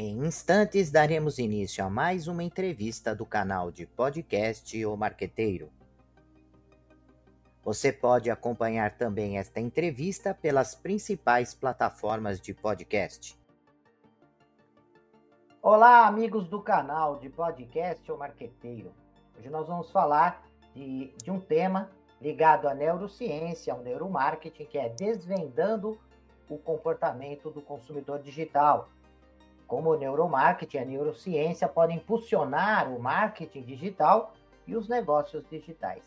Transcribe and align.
Em 0.00 0.24
instantes 0.24 0.92
daremos 0.92 1.40
início 1.40 1.84
a 1.84 1.90
mais 1.90 2.28
uma 2.28 2.44
entrevista 2.44 3.16
do 3.16 3.26
canal 3.26 3.68
de 3.72 3.84
podcast 3.84 4.86
O 4.86 4.96
Marqueteiro. 4.96 5.72
Você 7.64 7.92
pode 7.92 8.30
acompanhar 8.30 8.92
também 8.92 9.38
esta 9.38 9.58
entrevista 9.58 10.32
pelas 10.32 10.72
principais 10.72 11.52
plataformas 11.52 12.40
de 12.40 12.54
podcast. 12.54 13.36
Olá, 15.60 16.06
amigos 16.06 16.46
do 16.46 16.62
canal 16.62 17.18
de 17.18 17.28
podcast 17.28 18.12
O 18.12 18.16
Marqueteiro. 18.16 18.92
Hoje 19.36 19.50
nós 19.50 19.66
vamos 19.66 19.90
falar 19.90 20.46
de, 20.76 21.12
de 21.20 21.28
um 21.28 21.40
tema 21.40 21.90
ligado 22.20 22.68
à 22.68 22.74
neurociência, 22.74 23.72
ao 23.72 23.80
neuromarketing, 23.80 24.64
que 24.64 24.78
é 24.78 24.90
desvendando 24.90 25.98
o 26.48 26.56
comportamento 26.56 27.50
do 27.50 27.60
consumidor 27.60 28.22
digital 28.22 28.88
como 29.68 29.90
o 29.90 29.96
neuromarketing, 29.98 30.78
a 30.78 30.84
neurociência 30.84 31.68
podem 31.68 31.98
impulsionar 31.98 32.90
o 32.90 32.98
marketing 32.98 33.62
digital 33.62 34.32
e 34.66 34.74
os 34.74 34.88
negócios 34.88 35.46
digitais. 35.48 36.02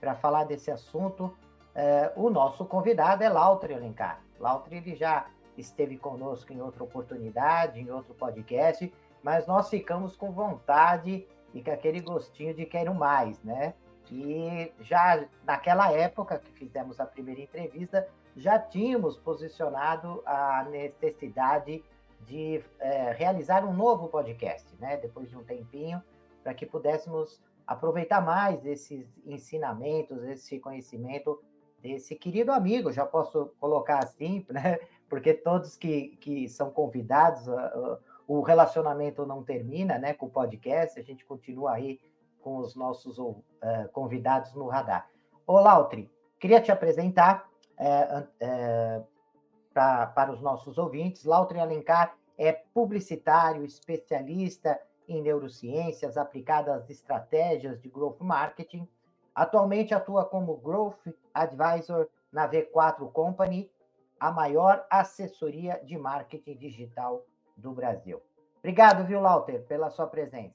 Para 0.00 0.14
falar 0.14 0.44
desse 0.44 0.70
assunto, 0.70 1.36
eh, 1.74 2.12
o 2.14 2.30
nosso 2.30 2.64
convidado 2.64 3.24
é 3.24 3.28
Lautri 3.28 3.74
Alencar. 3.74 4.22
Lautri 4.38 4.76
ele 4.76 4.94
já 4.94 5.26
esteve 5.58 5.98
conosco 5.98 6.52
em 6.52 6.62
outra 6.62 6.84
oportunidade, 6.84 7.80
em 7.80 7.90
outro 7.90 8.14
podcast, 8.14 8.90
mas 9.22 9.46
nós 9.46 9.68
ficamos 9.68 10.16
com 10.16 10.30
vontade 10.30 11.26
e 11.52 11.62
com 11.62 11.70
aquele 11.70 12.00
gostinho 12.00 12.54
de 12.54 12.64
quero 12.64 12.94
mais, 12.94 13.42
né? 13.42 13.74
E 14.10 14.72
já 14.80 15.24
naquela 15.44 15.92
época 15.92 16.38
que 16.38 16.52
fizemos 16.52 17.00
a 17.00 17.06
primeira 17.06 17.40
entrevista, 17.40 18.08
já 18.36 18.58
tínhamos 18.58 19.16
posicionado 19.16 20.22
a 20.24 20.64
necessidade 20.70 21.82
de 22.26 22.62
é, 22.78 23.12
realizar 23.12 23.64
um 23.64 23.72
novo 23.72 24.08
podcast, 24.08 24.66
né? 24.78 24.96
Depois 24.96 25.28
de 25.28 25.36
um 25.36 25.44
tempinho, 25.44 26.02
para 26.42 26.54
que 26.54 26.66
pudéssemos 26.66 27.40
aproveitar 27.66 28.20
mais 28.20 28.64
esses 28.66 29.06
ensinamentos, 29.26 30.22
esse 30.24 30.58
conhecimento 30.58 31.40
desse 31.80 32.14
querido 32.14 32.52
amigo, 32.52 32.92
já 32.92 33.06
posso 33.06 33.52
colocar 33.58 34.02
assim, 34.02 34.44
né? 34.50 34.78
Porque 35.08 35.34
todos 35.34 35.76
que, 35.76 36.16
que 36.20 36.48
são 36.48 36.70
convidados, 36.70 37.46
o 38.26 38.40
relacionamento 38.42 39.26
não 39.26 39.42
termina, 39.42 39.98
né? 39.98 40.14
Com 40.14 40.26
o 40.26 40.30
podcast, 40.30 40.98
a 40.98 41.02
gente 41.02 41.24
continua 41.24 41.72
aí 41.72 42.00
com 42.40 42.58
os 42.58 42.74
nossos 42.74 43.18
uh, 43.18 43.42
convidados 43.92 44.54
no 44.54 44.66
radar. 44.66 45.08
Ô, 45.46 45.58
Lautri, 45.58 46.10
queria 46.38 46.60
te 46.60 46.72
apresentar 46.72 47.48
é, 47.76 48.26
é, 48.40 49.02
pra, 49.72 50.06
para 50.06 50.32
os 50.32 50.40
nossos 50.40 50.78
ouvintes. 50.78 51.24
Lautri 51.24 51.58
Alencar 51.58 52.16
é 52.38 52.52
publicitário, 52.52 53.64
especialista 53.64 54.80
em 55.08 55.20
neurociências 55.20 56.16
aplicadas 56.16 56.82
às 56.82 56.90
estratégias 56.90 57.80
de 57.80 57.88
growth 57.88 58.20
marketing. 58.20 58.88
Atualmente 59.34 59.92
atua 59.92 60.24
como 60.24 60.56
Growth 60.56 61.08
Advisor 61.34 62.08
na 62.32 62.48
V4 62.48 63.10
Company, 63.12 63.70
a 64.18 64.30
maior 64.30 64.86
assessoria 64.90 65.80
de 65.84 65.96
marketing 65.96 66.56
digital 66.56 67.24
do 67.56 67.72
Brasil. 67.72 68.22
Obrigado, 68.58 69.06
viu, 69.06 69.20
Lauter, 69.20 69.62
pela 69.64 69.90
sua 69.90 70.06
presença. 70.06 70.54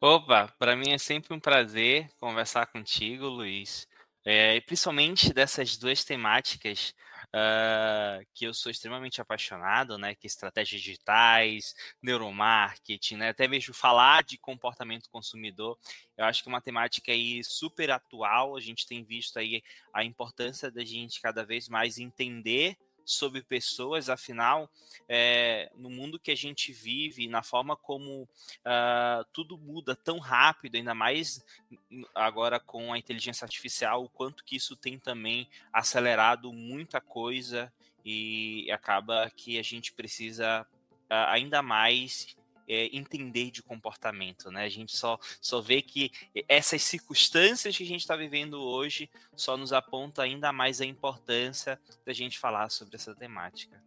Opa, 0.00 0.52
para 0.58 0.74
mim 0.74 0.90
é 0.90 0.98
sempre 0.98 1.34
um 1.34 1.40
prazer 1.40 2.10
conversar 2.18 2.66
contigo, 2.66 3.26
Luiz, 3.26 3.86
é, 4.24 4.60
principalmente 4.62 5.32
dessas 5.32 5.76
duas 5.76 6.04
temáticas 6.04 6.94
uh, 7.34 8.26
que 8.34 8.46
eu 8.46 8.54
sou 8.54 8.70
extremamente 8.70 9.20
apaixonado, 9.20 9.98
né? 9.98 10.14
Que 10.14 10.26
estratégias 10.26 10.80
digitais, 10.80 11.74
neuromarketing, 12.02 13.16
né? 13.16 13.28
Até 13.30 13.48
mesmo 13.48 13.74
falar 13.74 14.22
de 14.22 14.38
comportamento 14.38 15.10
consumidor, 15.10 15.78
eu 16.16 16.24
acho 16.24 16.42
que 16.42 16.48
é 16.48 16.52
uma 16.52 16.60
temática 16.60 17.12
aí 17.12 17.42
super 17.44 17.90
atual. 17.90 18.56
A 18.56 18.60
gente 18.60 18.86
tem 18.86 19.04
visto 19.04 19.38
aí 19.38 19.62
a 19.92 20.04
importância 20.04 20.70
da 20.70 20.84
gente 20.84 21.20
cada 21.20 21.44
vez 21.44 21.68
mais 21.68 21.98
entender 21.98 22.76
sobre 23.06 23.40
pessoas, 23.40 24.10
afinal, 24.10 24.68
é, 25.08 25.70
no 25.76 25.88
mundo 25.88 26.18
que 26.18 26.32
a 26.32 26.36
gente 26.36 26.72
vive, 26.72 27.28
na 27.28 27.40
forma 27.40 27.76
como 27.76 28.22
uh, 28.22 29.24
tudo 29.32 29.56
muda 29.56 29.94
tão 29.94 30.18
rápido, 30.18 30.74
ainda 30.74 30.92
mais 30.92 31.40
agora 32.12 32.58
com 32.58 32.92
a 32.92 32.98
inteligência 32.98 33.44
artificial, 33.44 34.02
o 34.02 34.08
quanto 34.08 34.44
que 34.44 34.56
isso 34.56 34.74
tem 34.74 34.98
também 34.98 35.48
acelerado 35.72 36.52
muita 36.52 37.00
coisa 37.00 37.72
e 38.04 38.68
acaba 38.72 39.30
que 39.30 39.56
a 39.56 39.62
gente 39.62 39.92
precisa 39.92 40.66
uh, 41.08 41.28
ainda 41.28 41.62
mais 41.62 42.36
é, 42.68 42.96
entender 42.96 43.50
de 43.50 43.62
comportamento, 43.62 44.50
né? 44.50 44.64
A 44.64 44.68
gente 44.68 44.96
só, 44.96 45.18
só 45.40 45.60
vê 45.60 45.82
que 45.82 46.10
essas 46.48 46.82
circunstâncias 46.82 47.76
que 47.76 47.82
a 47.82 47.86
gente 47.86 48.00
está 48.00 48.16
vivendo 48.16 48.60
hoje 48.60 49.10
só 49.34 49.56
nos 49.56 49.72
aponta 49.72 50.22
ainda 50.22 50.52
mais 50.52 50.80
a 50.80 50.84
importância 50.84 51.78
da 52.04 52.12
gente 52.12 52.38
falar 52.38 52.70
sobre 52.70 52.96
essa 52.96 53.14
temática. 53.14 53.80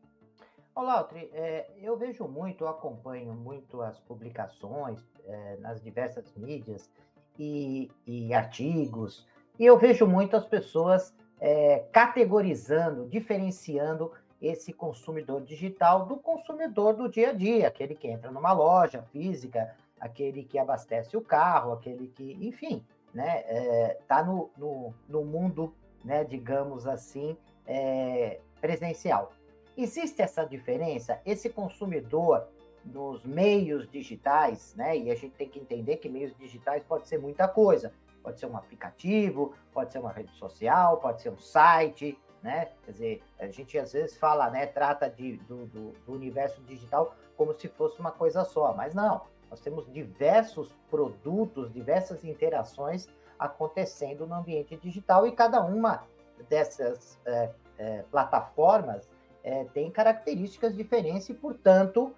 Olá, 0.80 0.96
Lautri, 0.96 1.30
é, 1.34 1.70
eu 1.82 1.98
vejo 1.98 2.26
muito, 2.26 2.64
eu 2.64 2.70
acompanho 2.70 3.34
muito 3.34 3.82
as 3.82 4.00
publicações 4.00 5.00
é, 5.26 5.58
nas 5.58 5.82
diversas 5.84 6.34
mídias 6.38 6.90
e, 7.38 7.92
e, 8.08 8.34
artigos, 8.34 9.28
e 9.60 9.66
eu 9.66 9.78
vejo 9.78 10.08
muito 10.08 10.38
as 10.38 10.46
pessoas 10.46 11.14
é, 11.40 11.80
categorizando, 11.92 13.10
diferenciando 13.10 14.14
esse 14.42 14.72
consumidor 14.72 15.42
digital 15.42 16.06
do 16.06 16.18
consumidor 16.18 16.96
do 16.96 17.10
dia 17.10 17.30
a 17.30 17.34
dia, 17.34 17.68
aquele 17.68 17.96
que 17.96 18.08
entra 18.08 18.32
numa 18.32 18.54
loja 18.54 19.02
física, 19.12 19.76
aquele 20.00 20.44
que 20.44 20.58
abastece 20.58 21.18
o 21.18 21.22
carro, 21.22 21.74
aquele 21.74 22.08
que, 22.08 22.38
enfim, 22.42 22.84
né, 23.14 23.44
é, 23.48 23.98
tá 24.08 24.24
no, 24.24 24.50
no, 24.58 24.94
no 25.08 25.26
mundo, 25.26 25.74
né, 26.04 26.24
digamos 26.24 26.88
assim, 26.88 27.36
é, 27.68 28.40
presencial. 28.62 29.34
Existe 29.76 30.22
essa 30.22 30.46
diferença? 30.46 31.22
Esse 31.26 31.50
consumidor 31.50 32.48
nos 32.86 33.24
meios 33.24 33.90
digitais, 33.90 34.74
né, 34.76 34.98
e 34.98 35.12
a 35.12 35.16
gente 35.16 35.36
tem 35.36 35.50
que 35.50 35.60
entender 35.60 35.98
que 35.98 36.08
meios 36.08 36.36
digitais 36.38 36.84
pode 36.84 37.08
ser 37.08 37.20
muita 37.20 37.48
coisa. 37.48 37.92
Pode 38.22 38.40
ser 38.40 38.48
um 38.48 38.58
aplicativo, 38.58 39.54
pode 39.74 39.94
ser 39.94 40.00
uma 40.00 40.12
rede 40.12 40.34
social, 40.36 40.98
pode 40.98 41.22
ser 41.22 41.30
um 41.30 41.38
site, 41.38 42.18
né? 42.42 42.70
Quer 42.86 42.92
dizer, 42.92 43.24
a 43.40 43.48
gente 43.48 43.78
às 43.78 43.94
vezes 43.94 44.18
fala, 44.18 44.50
né, 44.50 44.66
trata 44.66 45.10
de, 45.10 45.38
do, 45.38 45.66
do, 45.68 45.92
do 46.06 46.14
universo 46.14 46.62
digital 46.64 47.16
como 47.36 47.58
se 47.58 47.68
fosse 47.68 48.00
uma 48.00 48.12
coisa 48.12 48.44
só, 48.44 48.74
mas 48.74 48.94
não. 48.94 49.22
Nós 49.50 49.60
temos 49.62 49.92
diversos 49.92 50.76
produtos, 50.90 51.72
diversas 51.72 52.24
interações 52.24 53.08
acontecendo 53.38 54.28
no 54.28 54.36
ambiente 54.36 54.76
digital 54.76 55.26
e 55.26 55.32
cada 55.32 55.62
uma 55.62 56.04
dessas 56.50 57.20
é, 57.26 57.50
é, 57.78 58.04
plataformas 58.12 59.10
é, 59.44 59.64
tem 59.66 59.90
características 59.90 60.76
diferentes 60.76 61.30
e, 61.30 61.34
portanto, 61.34 62.14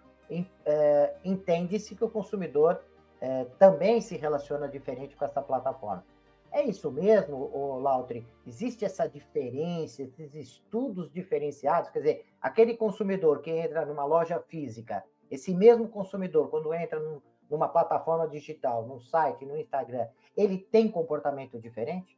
é, 0.65 1.15
entende-se 1.23 1.95
que 1.95 2.03
o 2.03 2.09
consumidor 2.09 2.81
é, 3.19 3.45
também 3.59 4.01
se 4.01 4.17
relaciona 4.17 4.67
diferente 4.67 5.15
com 5.15 5.23
essa 5.23 5.41
plataforma. 5.41 6.03
É 6.51 6.65
isso 6.65 6.91
mesmo, 6.91 7.79
Lautri? 7.79 8.27
Existe 8.45 8.83
essa 8.83 9.07
diferença, 9.07 10.03
esses 10.03 10.35
estudos 10.35 11.09
diferenciados? 11.11 11.89
Quer 11.89 11.99
dizer, 11.99 12.25
aquele 12.41 12.75
consumidor 12.75 13.41
que 13.41 13.49
entra 13.49 13.85
numa 13.85 14.03
loja 14.03 14.39
física, 14.49 15.03
esse 15.29 15.53
mesmo 15.53 15.87
consumidor, 15.87 16.49
quando 16.49 16.73
entra 16.73 16.99
num, 16.99 17.21
numa 17.49 17.69
plataforma 17.69 18.27
digital, 18.27 18.85
num 18.85 18.99
site, 18.99 19.45
no 19.45 19.57
Instagram, 19.57 20.07
ele 20.35 20.57
tem 20.57 20.91
comportamento 20.91 21.57
diferente? 21.57 22.17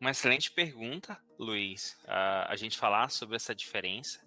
Uma 0.00 0.12
excelente 0.12 0.50
pergunta, 0.52 1.18
Luiz. 1.36 1.98
A 2.06 2.54
gente 2.54 2.78
falar 2.78 3.10
sobre 3.10 3.34
essa 3.34 3.54
diferença. 3.54 4.20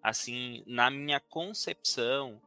Assim, 0.00 0.62
na 0.66 0.88
minha 0.88 1.18
concepção, 1.18 2.40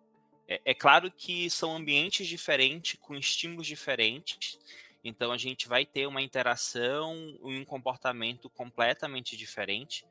é, 0.48 0.62
é 0.66 0.74
claro 0.74 1.12
que 1.12 1.50
são 1.50 1.76
ambientes 1.76 2.26
diferentes, 2.26 2.98
com 3.00 3.14
estímulos 3.14 3.68
diferentes 3.68 4.58
então 5.04 5.32
a 5.32 5.38
gente 5.38 5.68
vai 5.68 5.86
ter 5.86 6.08
uma 6.08 6.22
interação 6.22 7.16
e 7.44 7.58
um 7.58 7.66
comportamento 7.66 8.50
completamente 8.50 9.36
diferente. 9.36 10.06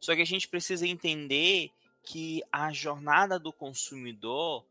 Só 0.00 0.14
que 0.14 0.22
a 0.22 0.26
gente 0.26 0.48
precisa 0.48 0.86
entender 0.86 1.70
que 2.02 2.42
a 2.52 2.72
jornada 2.72 3.38
do 3.38 3.52
consumidor 3.52 4.64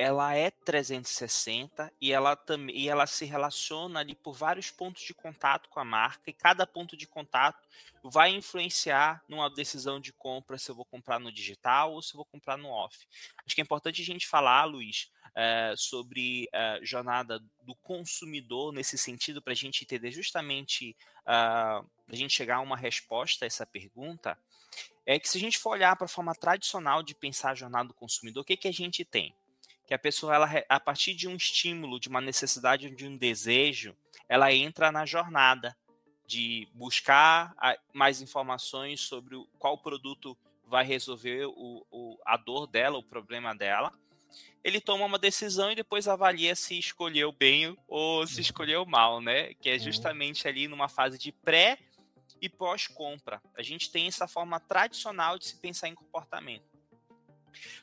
ela 0.00 0.34
é 0.34 0.50
360 0.50 1.92
e 2.00 2.10
ela 2.10 2.34
também 2.34 2.74
e 2.74 2.88
ela 2.88 3.06
se 3.06 3.26
relaciona 3.26 4.00
ali 4.00 4.14
por 4.14 4.32
vários 4.32 4.70
pontos 4.70 5.02
de 5.02 5.12
contato 5.12 5.68
com 5.68 5.78
a 5.78 5.84
marca 5.84 6.30
e 6.30 6.32
cada 6.32 6.66
ponto 6.66 6.96
de 6.96 7.06
contato 7.06 7.68
vai 8.02 8.30
influenciar 8.30 9.22
numa 9.28 9.50
decisão 9.50 10.00
de 10.00 10.10
compra 10.10 10.56
se 10.56 10.70
eu 10.70 10.74
vou 10.74 10.86
comprar 10.86 11.20
no 11.20 11.30
digital 11.30 11.92
ou 11.92 12.00
se 12.00 12.14
eu 12.14 12.16
vou 12.16 12.24
comprar 12.24 12.56
no 12.56 12.70
off. 12.70 13.06
Acho 13.44 13.54
que 13.54 13.60
é 13.60 13.64
importante 13.64 14.00
a 14.00 14.04
gente 14.04 14.26
falar, 14.26 14.64
Luiz, 14.64 15.10
uh, 15.30 15.76
sobre 15.76 16.48
a 16.52 16.78
jornada 16.82 17.38
do 17.62 17.74
consumidor 17.76 18.72
nesse 18.72 18.98
sentido, 18.98 19.40
para 19.40 19.52
a 19.52 19.56
gente 19.56 19.84
entender 19.84 20.10
justamente, 20.10 20.96
uh, 21.22 21.84
para 22.06 22.14
a 22.14 22.16
gente 22.16 22.34
chegar 22.34 22.56
a 22.56 22.60
uma 22.60 22.76
resposta 22.76 23.44
a 23.44 23.46
essa 23.46 23.66
pergunta, 23.66 24.38
é 25.06 25.18
que 25.18 25.28
se 25.28 25.38
a 25.38 25.40
gente 25.40 25.58
for 25.58 25.70
olhar 25.70 25.96
para 25.96 26.04
a 26.04 26.08
forma 26.08 26.34
tradicional 26.34 27.02
de 27.02 27.14
pensar 27.14 27.50
a 27.50 27.54
jornada 27.54 27.88
do 27.88 27.94
consumidor, 27.94 28.42
o 28.42 28.44
que, 28.44 28.56
que 28.56 28.68
a 28.68 28.72
gente 28.72 29.04
tem? 29.04 29.34
Que 29.86 29.94
a 29.94 29.98
pessoa, 29.98 30.34
ela, 30.34 30.48
a 30.68 30.78
partir 30.78 31.14
de 31.14 31.26
um 31.26 31.34
estímulo, 31.34 31.98
de 31.98 32.08
uma 32.08 32.20
necessidade, 32.20 32.90
de 32.90 33.06
um 33.06 33.16
desejo, 33.16 33.96
ela 34.28 34.52
entra 34.52 34.92
na 34.92 35.04
jornada 35.04 35.76
de 36.26 36.68
buscar 36.72 37.52
mais 37.92 38.20
informações 38.20 39.00
sobre 39.00 39.36
qual 39.58 39.76
produto 39.76 40.38
vai 40.64 40.84
resolver 40.84 41.46
o, 41.46 41.84
o, 41.90 42.16
a 42.24 42.36
dor 42.36 42.68
dela, 42.68 42.96
o 42.96 43.02
problema 43.02 43.52
dela. 43.52 43.92
Ele 44.62 44.80
toma 44.80 45.04
uma 45.04 45.18
decisão 45.18 45.72
e 45.72 45.74
depois 45.74 46.06
avalia 46.06 46.54
se 46.54 46.78
escolheu 46.78 47.32
bem 47.32 47.76
ou 47.88 48.26
se 48.26 48.36
uhum. 48.36 48.40
escolheu 48.40 48.86
mal, 48.86 49.20
né? 49.20 49.54
Que 49.54 49.70
é 49.70 49.74
uhum. 49.74 49.78
justamente 49.80 50.46
ali 50.46 50.68
numa 50.68 50.88
fase 50.88 51.18
de 51.18 51.32
pré 51.32 51.78
e 52.40 52.48
pós-compra. 52.48 53.40
A 53.56 53.62
gente 53.62 53.90
tem 53.90 54.06
essa 54.06 54.26
forma 54.26 54.58
tradicional 54.60 55.38
de 55.38 55.48
se 55.48 55.56
pensar 55.56 55.88
em 55.88 55.94
comportamento. 55.94 56.68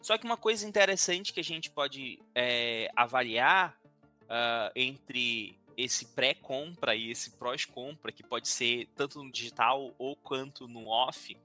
Só 0.02 0.18
que 0.18 0.26
uma 0.26 0.38
coisa 0.38 0.68
interessante 0.68 1.34
que 1.34 1.40
a 1.40 1.44
gente 1.44 1.70
pode 1.70 2.20
é, 2.34 2.90
avaliar 2.96 3.78
uh, 4.24 4.72
entre 4.76 5.58
esse 5.76 6.06
pré-compra 6.06 6.96
e 6.96 7.12
esse 7.12 7.32
pós-compra, 7.32 8.12
que 8.12 8.24
pode 8.24 8.48
ser 8.48 8.88
tanto 8.96 9.24
no 9.24 9.32
digital 9.32 9.94
ou 10.00 10.16
quanto 10.16 10.68
no 10.68 10.88
off, 10.88 11.38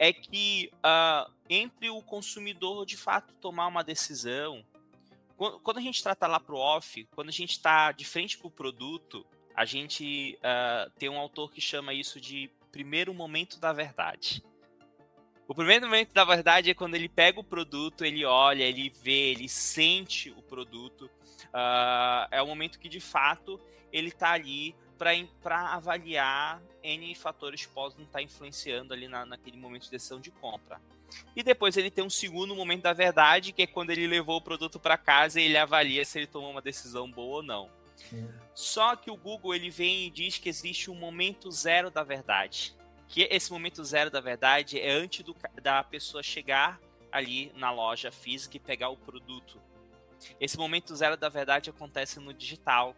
é 0.00 0.14
que 0.14 0.72
uh, 0.76 1.30
entre 1.46 1.90
o 1.90 2.00
consumidor 2.00 2.86
de 2.86 2.96
fato 2.96 3.34
tomar 3.34 3.66
uma 3.66 3.84
decisão, 3.84 4.64
quando 5.62 5.76
a 5.76 5.82
gente 5.82 6.02
trata 6.02 6.26
lá 6.26 6.40
para 6.40 6.54
o 6.54 6.58
off, 6.58 7.06
quando 7.14 7.28
a 7.28 7.32
gente 7.32 7.50
está 7.50 7.92
de 7.92 8.06
frente 8.06 8.38
para 8.38 8.48
o 8.48 8.50
produto, 8.50 9.26
a 9.54 9.66
gente 9.66 10.38
uh, 10.38 10.90
tem 10.98 11.10
um 11.10 11.18
autor 11.18 11.52
que 11.52 11.60
chama 11.60 11.92
isso 11.92 12.18
de 12.18 12.50
primeiro 12.72 13.12
momento 13.12 13.60
da 13.60 13.74
verdade. 13.74 14.42
O 15.46 15.54
primeiro 15.54 15.84
momento 15.84 16.14
da 16.14 16.24
verdade 16.24 16.70
é 16.70 16.74
quando 16.74 16.94
ele 16.94 17.08
pega 17.08 17.38
o 17.38 17.44
produto, 17.44 18.02
ele 18.02 18.24
olha, 18.24 18.64
ele 18.64 18.88
vê, 18.88 19.32
ele 19.32 19.50
sente 19.50 20.30
o 20.30 20.40
produto. 20.40 21.10
Uh, 21.48 22.26
é 22.30 22.40
o 22.40 22.46
momento 22.46 22.78
que 22.78 22.88
de 22.88 23.00
fato 23.00 23.60
ele 23.92 24.08
está 24.08 24.30
ali 24.30 24.74
para 25.42 25.72
avaliar 25.72 26.60
N 26.82 27.14
fatores 27.14 27.64
que 27.64 27.72
podem 27.72 28.04
estar 28.04 28.20
influenciando 28.20 28.92
ali 28.92 29.08
na, 29.08 29.24
naquele 29.24 29.56
momento 29.56 29.84
de 29.84 29.90
decisão 29.90 30.20
de 30.20 30.30
compra. 30.30 30.78
E 31.34 31.42
depois 31.42 31.76
ele 31.76 31.90
tem 31.90 32.04
um 32.04 32.10
segundo 32.10 32.54
momento 32.54 32.82
da 32.82 32.92
verdade, 32.92 33.52
que 33.52 33.62
é 33.62 33.66
quando 33.66 33.90
ele 33.90 34.06
levou 34.06 34.36
o 34.36 34.42
produto 34.42 34.78
para 34.78 34.98
casa 34.98 35.40
e 35.40 35.44
ele 35.44 35.56
avalia 35.56 36.04
se 36.04 36.18
ele 36.18 36.26
tomou 36.26 36.50
uma 36.50 36.60
decisão 36.60 37.10
boa 37.10 37.36
ou 37.36 37.42
não. 37.42 37.70
Só 38.54 38.94
que 38.94 39.10
o 39.10 39.16
Google 39.16 39.54
ele 39.54 39.70
vem 39.70 40.06
e 40.06 40.10
diz 40.10 40.38
que 40.38 40.48
existe 40.48 40.90
um 40.90 40.94
momento 40.94 41.50
zero 41.50 41.90
da 41.90 42.02
verdade. 42.02 42.74
Que 43.08 43.22
esse 43.30 43.50
momento 43.50 43.82
zero 43.84 44.10
da 44.10 44.20
verdade 44.20 44.78
é 44.78 44.90
antes 44.90 45.24
do, 45.24 45.34
da 45.62 45.82
pessoa 45.82 46.22
chegar 46.22 46.78
ali 47.10 47.52
na 47.56 47.70
loja 47.70 48.12
física 48.12 48.56
e 48.56 48.60
pegar 48.60 48.90
o 48.90 48.96
produto. 48.96 49.60
Esse 50.38 50.58
momento 50.58 50.94
zero 50.94 51.16
da 51.16 51.28
verdade 51.28 51.70
acontece 51.70 52.20
no 52.20 52.32
digital, 52.32 52.94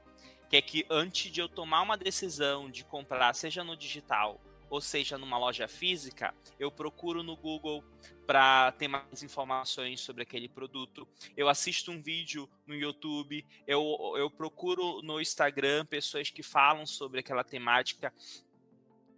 que 0.52 0.56
é 0.58 0.60
que 0.60 0.86
antes 0.90 1.32
de 1.32 1.40
eu 1.40 1.48
tomar 1.48 1.80
uma 1.80 1.96
decisão 1.96 2.70
de 2.70 2.84
comprar, 2.84 3.34
seja 3.34 3.64
no 3.64 3.74
digital 3.74 4.38
ou 4.68 4.82
seja 4.82 5.16
numa 5.16 5.38
loja 5.38 5.66
física, 5.66 6.34
eu 6.58 6.70
procuro 6.70 7.22
no 7.22 7.34
Google 7.34 7.82
para 8.26 8.70
ter 8.72 8.86
mais 8.86 9.22
informações 9.22 10.02
sobre 10.02 10.22
aquele 10.22 10.50
produto. 10.50 11.08
Eu 11.34 11.48
assisto 11.48 11.90
um 11.90 12.02
vídeo 12.02 12.46
no 12.66 12.74
YouTube, 12.74 13.46
eu, 13.66 14.14
eu 14.18 14.30
procuro 14.30 15.00
no 15.00 15.22
Instagram 15.22 15.86
pessoas 15.86 16.28
que 16.28 16.42
falam 16.42 16.84
sobre 16.84 17.20
aquela 17.20 17.42
temática. 17.42 18.12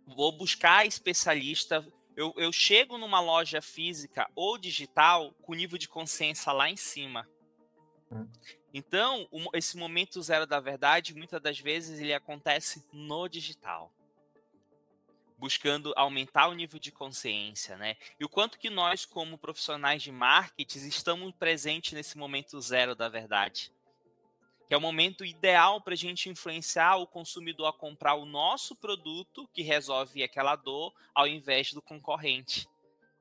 Vou 0.07 0.31
buscar 0.31 0.87
especialista. 0.87 1.85
Eu, 2.17 2.33
eu 2.37 2.53
chego 2.53 2.97
numa 2.97 3.19
loja 3.19 3.61
física 3.61 4.31
ou 4.37 4.57
digital 4.57 5.33
com 5.43 5.53
nível 5.53 5.79
de 5.79 5.89
consciência 5.89 6.53
lá 6.53 6.71
em 6.71 6.77
cima. 6.77 7.29
Então, 8.73 9.29
esse 9.53 9.77
momento 9.77 10.21
zero 10.23 10.47
da 10.47 10.61
verdade, 10.61 11.15
muitas 11.15 11.41
das 11.41 11.59
vezes, 11.59 12.01
ele 12.01 12.13
acontece 12.13 12.85
no 12.93 13.29
digital 13.29 13.93
buscando 15.45 15.93
aumentar 15.95 16.49
o 16.49 16.55
nível 16.55 16.79
de 16.79 16.91
consciência, 16.91 17.77
né? 17.77 17.97
E 18.19 18.25
o 18.25 18.29
quanto 18.31 18.59
que 18.59 18.71
nós, 18.71 19.05
como 19.05 19.37
profissionais 19.37 20.03
de 20.03 20.11
marketing, 20.11 20.87
estamos 20.87 21.35
presentes 21.35 21.93
nesse 21.93 22.17
momento 22.17 22.59
zero 22.63 22.95
da 22.95 23.11
verdade. 23.11 23.71
Que 24.67 24.73
é 24.73 24.77
o 24.77 24.81
momento 24.81 25.23
ideal 25.23 25.83
para 25.83 25.93
a 25.93 25.97
gente 25.97 26.31
influenciar 26.31 26.97
o 26.97 27.07
consumidor 27.07 27.67
a 27.67 27.73
comprar 27.75 28.15
o 28.15 28.25
nosso 28.25 28.75
produto 28.75 29.47
que 29.53 29.61
resolve 29.61 30.23
aquela 30.23 30.57
dor, 30.57 30.95
ao 31.15 31.27
invés 31.27 31.75
do 31.75 31.83
concorrente. 31.83 32.67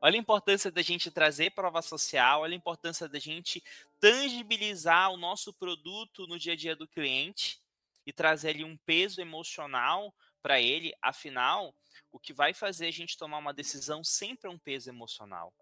Olha 0.06 0.18
a 0.18 0.20
importância 0.20 0.70
da 0.70 0.82
gente 0.82 1.10
trazer 1.10 1.52
prova 1.52 1.82
social, 1.82 2.42
olha 2.42 2.52
a 2.52 2.58
importância 2.58 3.08
da 3.08 3.18
gente 3.20 3.64
tangibilizar 4.02 5.10
o 5.10 5.16
nosso 5.16 5.54
produto 5.54 6.28
no 6.28 6.38
dia 6.38 6.52
a 6.52 6.56
dia 6.58 6.76
do 6.76 6.86
cliente 6.86 7.58
e 8.06 8.12
trazer 8.12 8.50
ali 8.50 8.66
um 8.66 8.76
peso 8.76 9.22
emocional 9.22 10.14
para 10.42 10.60
ele. 10.60 10.94
Afinal, 11.02 11.74
o 12.12 12.20
que 12.20 12.34
vai 12.34 12.54
fazer 12.54 12.88
a 12.88 12.92
gente 12.92 13.18
tomar 13.18 13.38
uma 13.38 13.54
decisão 13.54 14.04
sempre 14.04 14.50
é 14.50 14.52
um 14.52 14.58
peso 14.58 14.90
emocional. 14.90 15.54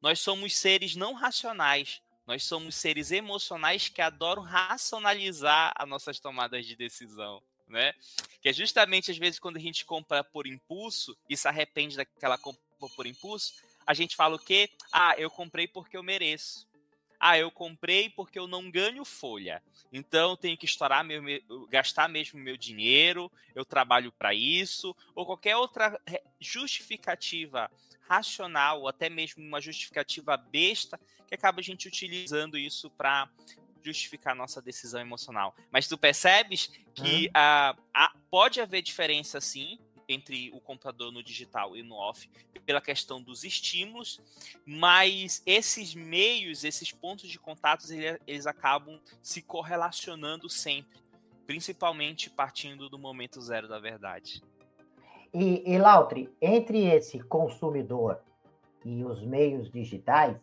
Nós 0.00 0.20
somos 0.20 0.56
seres 0.56 0.94
não 0.94 1.12
racionais, 1.12 2.00
nós 2.24 2.44
somos 2.44 2.76
seres 2.76 3.10
emocionais 3.10 3.88
que 3.88 4.00
adoram 4.00 4.42
racionalizar 4.42 5.72
as 5.74 5.88
nossas 5.88 6.20
tomadas 6.20 6.64
de 6.64 6.76
decisão, 6.76 7.42
né? 7.66 7.92
Que 8.40 8.50
é 8.50 8.52
justamente 8.52 9.10
às 9.10 9.18
vezes 9.18 9.40
quando 9.40 9.56
a 9.56 9.60
gente 9.60 9.84
compra 9.84 10.22
por 10.22 10.46
impulso 10.46 11.18
e 11.28 11.36
se 11.36 11.48
arrepende 11.48 11.96
daquela 11.96 12.38
compra 12.38 12.62
por 12.94 13.04
impulso, 13.04 13.54
a 13.88 13.94
gente 13.94 14.14
fala 14.14 14.36
o 14.36 14.38
quê? 14.38 14.68
Ah, 14.92 15.14
eu 15.16 15.30
comprei 15.30 15.66
porque 15.66 15.96
eu 15.96 16.02
mereço. 16.02 16.68
Ah, 17.18 17.38
eu 17.38 17.50
comprei 17.50 18.10
porque 18.10 18.38
eu 18.38 18.46
não 18.46 18.70
ganho 18.70 19.02
folha. 19.02 19.62
Então 19.90 20.32
eu 20.32 20.36
tenho 20.36 20.58
que 20.58 20.66
estourar 20.66 21.02
meu, 21.02 21.22
gastar 21.70 22.06
mesmo 22.06 22.38
meu 22.38 22.54
dinheiro, 22.54 23.32
eu 23.54 23.64
trabalho 23.64 24.12
para 24.12 24.34
isso, 24.34 24.94
ou 25.14 25.24
qualquer 25.24 25.56
outra 25.56 25.98
justificativa 26.38 27.70
racional, 28.06 28.82
ou 28.82 28.88
até 28.88 29.08
mesmo 29.08 29.42
uma 29.42 29.60
justificativa 29.60 30.36
besta, 30.36 31.00
que 31.26 31.34
acaba 31.34 31.60
a 31.60 31.64
gente 31.64 31.88
utilizando 31.88 32.58
isso 32.58 32.90
para 32.90 33.26
justificar 33.82 34.36
nossa 34.36 34.60
decisão 34.60 35.00
emocional. 35.00 35.56
Mas 35.70 35.88
tu 35.88 35.96
percebes 35.96 36.66
que 36.94 37.30
hum. 37.34 37.74
uh, 37.74 38.20
pode 38.30 38.60
haver 38.60 38.82
diferença 38.82 39.40
sim 39.40 39.78
entre 40.08 40.50
o 40.52 40.60
computador 40.60 41.12
no 41.12 41.22
digital 41.22 41.76
e 41.76 41.82
no 41.82 41.94
off 41.94 42.28
pela 42.64 42.80
questão 42.80 43.22
dos 43.22 43.44
estímulos, 43.44 44.20
mas 44.66 45.42
esses 45.44 45.94
meios, 45.94 46.64
esses 46.64 46.90
pontos 46.90 47.28
de 47.28 47.38
contatos, 47.38 47.90
eles 47.90 48.46
acabam 48.46 48.98
se 49.22 49.42
correlacionando 49.42 50.48
sempre, 50.48 50.98
principalmente 51.46 52.30
partindo 52.30 52.88
do 52.88 52.98
momento 52.98 53.40
zero 53.40 53.68
da 53.68 53.78
verdade. 53.78 54.42
E, 55.32 55.62
e 55.66 56.28
entre 56.40 56.86
esse 56.86 57.20
consumidor 57.20 58.20
e 58.84 59.04
os 59.04 59.22
meios 59.22 59.70
digitais, 59.70 60.36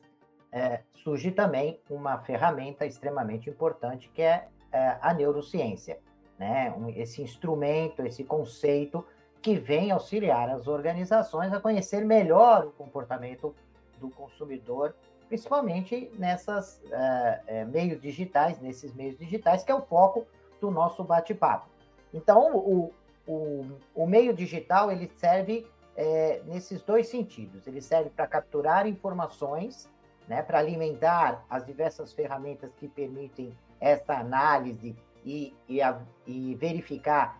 é, 0.51 0.84
surge 1.03 1.31
também 1.31 1.79
uma 1.89 2.19
ferramenta 2.19 2.86
extremamente 2.86 3.50
importante 3.50 4.10
que 4.13 4.22
é, 4.22 4.48
é 4.72 4.98
a 5.01 5.13
neurociência. 5.13 6.00
Né? 6.38 6.74
Esse 6.95 7.22
instrumento, 7.22 8.05
esse 8.05 8.24
conceito 8.24 9.05
que 9.45 9.55
vem 9.55 9.91
auxiliar 9.91 10.49
as 10.49 10.65
organizações 10.67 11.53
a 11.53 11.59
conhecer 11.59 12.03
melhor 12.03 12.65
o 12.65 12.71
comportamento 12.71 13.55
do 13.99 14.09
consumidor, 14.09 14.95
principalmente 15.27 16.11
nessas 16.17 16.81
uh, 16.85 17.67
meios 17.71 18.01
digitais, 18.01 18.59
nesses 18.59 18.91
meios 18.95 19.15
digitais, 19.19 19.63
que 19.63 19.71
é 19.71 19.75
o 19.75 19.83
foco 19.83 20.25
do 20.59 20.71
nosso 20.71 21.03
bate-papo. 21.03 21.69
Então, 22.11 22.55
o, 22.55 22.91
o, 23.27 23.67
o, 23.93 24.07
meio 24.07 24.33
digital 24.33 24.91
ele 24.91 25.11
serve 25.15 25.67
é, 25.95 26.41
nesses 26.47 26.81
dois 26.81 27.07
sentidos. 27.07 27.67
Ele 27.67 27.81
serve 27.81 28.09
para 28.09 28.25
capturar 28.25 28.87
informações, 28.87 29.87
né, 30.27 30.41
para 30.41 30.57
alimentar 30.57 31.45
as 31.47 31.63
diversas 31.63 32.11
ferramentas 32.11 32.73
que 32.79 32.87
permitem 32.87 33.55
essa 33.79 34.15
análise 34.15 34.95
e, 35.23 35.53
e, 35.69 35.83
a, 35.83 36.01
e 36.25 36.55
verificar 36.55 37.39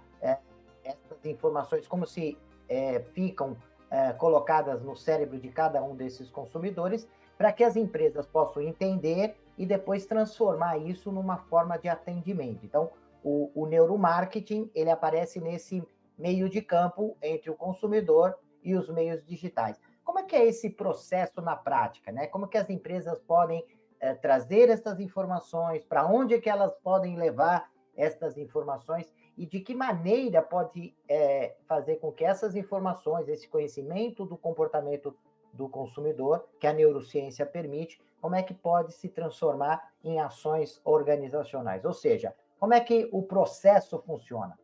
é, 1.25 1.32
informações, 1.32 1.88
como 1.88 2.05
se 2.05 2.38
é, 2.67 3.00
ficam 3.13 3.58
é, 3.89 4.13
colocadas 4.13 4.82
no 4.82 4.96
cérebro 4.96 5.39
de 5.39 5.50
cada 5.50 5.84
um 5.84 5.96
desses 5.96 6.29
consumidores, 6.29 7.08
para 7.38 7.51
que 7.51 7.63
as 7.63 7.75
empresas 7.75 8.25
possam 8.25 8.62
entender 8.62 9.38
e 9.58 9.65
depois 9.65 10.05
transformar 10.05 10.77
isso 10.77 11.12
numa 11.12 11.38
forma 11.38 11.77
de 11.77 11.88
atendimento. 11.88 12.65
Então, 12.65 12.89
o, 13.24 13.51
o 13.55 13.65
neuromarketing 13.65 14.70
ele 14.74 14.89
aparece 14.89 15.39
nesse 15.39 15.84
meio 16.17 16.50
de 16.50 16.62
campo 16.62 17.17
entre 17.22 17.50
o 17.50 17.55
consumidor 17.55 18.38
e 18.63 18.75
os 18.75 18.89
meios 18.89 19.25
digitais. 19.25 19.79
Como 20.03 20.20
é 20.20 20.24
que 20.24 20.36
é 20.36 20.46
esse 20.46 20.70
processo 20.70 21.41
na 21.41 21.55
prática, 21.55 22.12
né? 22.12 22.27
Como 22.27 22.48
que 22.48 22.58
as 22.58 22.70
empresas 22.70 23.20
podem 23.20 23.65
é, 24.00 24.13
trazer 24.13 24.70
essas 24.70 25.00
informações, 25.00 25.84
para 25.84 26.05
onde 26.05 26.36
é 26.36 26.39
que 26.39 26.50
elas 26.50 26.74
podem 26.84 27.17
levar 27.17 27.70
essas 27.96 28.38
informações 28.38 29.12
e 29.38 29.46
de 29.46 29.60
que 29.60 29.74
maneira 29.74 30.42
pode 30.42 30.96
é, 31.08 31.56
fazer 31.68 31.98
com 31.98 32.12
que 32.12 32.24
essas 32.24 32.56
informações, 32.56 33.27
esse 33.27 33.48
conhecimento 33.48 34.25
do 34.25 34.38
comportamento 34.38 35.15
do 35.54 35.68
consumidor, 35.70 36.48
que 36.60 36.68
a 36.68 36.74
neurociência 36.74 37.46
permite, 37.46 38.00
como 38.22 38.36
é 38.36 38.44
que 38.44 38.54
pode 38.54 38.94
se 38.94 39.10
transformar 39.10 39.94
em 40.04 40.20
ações 40.20 40.82
organizacionais? 40.84 41.86
Ou 41.86 41.94
seja, 41.94 42.36
como 42.60 42.74
é 42.74 42.80
que 42.80 43.10
o 43.12 43.22
processo 43.24 44.00
funciona? 44.00 44.58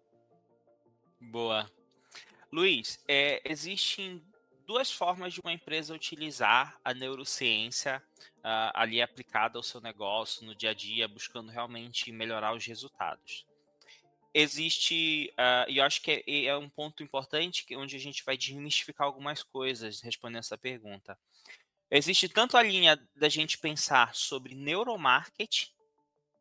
Boa. 1.20 1.66
Luiz, 2.51 3.04
é, 3.08 3.42
existem 3.46 4.22
duas 4.66 4.92
formas 4.92 5.34
de 5.34 5.42
uma 5.42 5.54
empresa 5.54 5.94
utilizar 5.94 6.80
a 6.84 6.94
neurociência 6.94 8.01
uh, 8.38 8.72
ali 8.74 9.01
aplicada 9.01 9.58
ao 9.60 9.63
seu 9.63 9.82
negócio 9.82 10.46
no 10.46 10.56
dia 10.56 10.72
a 10.72 10.74
dia, 10.74 11.08
buscando 11.08 11.51
realmente 11.51 12.12
melhorar 12.12 12.56
os 12.56 12.66
resultados 12.66 13.46
existe, 14.34 15.34
uh, 15.34 15.70
e 15.70 15.78
eu 15.78 15.84
acho 15.84 16.02
que 16.02 16.24
é, 16.26 16.46
é, 16.46 16.58
um 16.58 16.70
ponto 16.70 17.04
importante 17.04 17.66
onde 17.76 17.96
a 17.96 18.00
gente 18.00 18.24
vai 18.24 18.38
desmistificar 18.38 19.06
algumas 19.06 19.44
coisas 19.44 20.02
respondendo 20.02 20.40
essa 20.40 20.58
pergunta. 20.58 21.18
Existe 21.90 22.30
tanto 22.30 22.56
a 22.56 22.64
linha 22.64 22.98
da 23.16 23.28
gente 23.28 23.58
pensar 23.58 24.16
sobre 24.16 24.56
neuromarketing, 24.56 25.68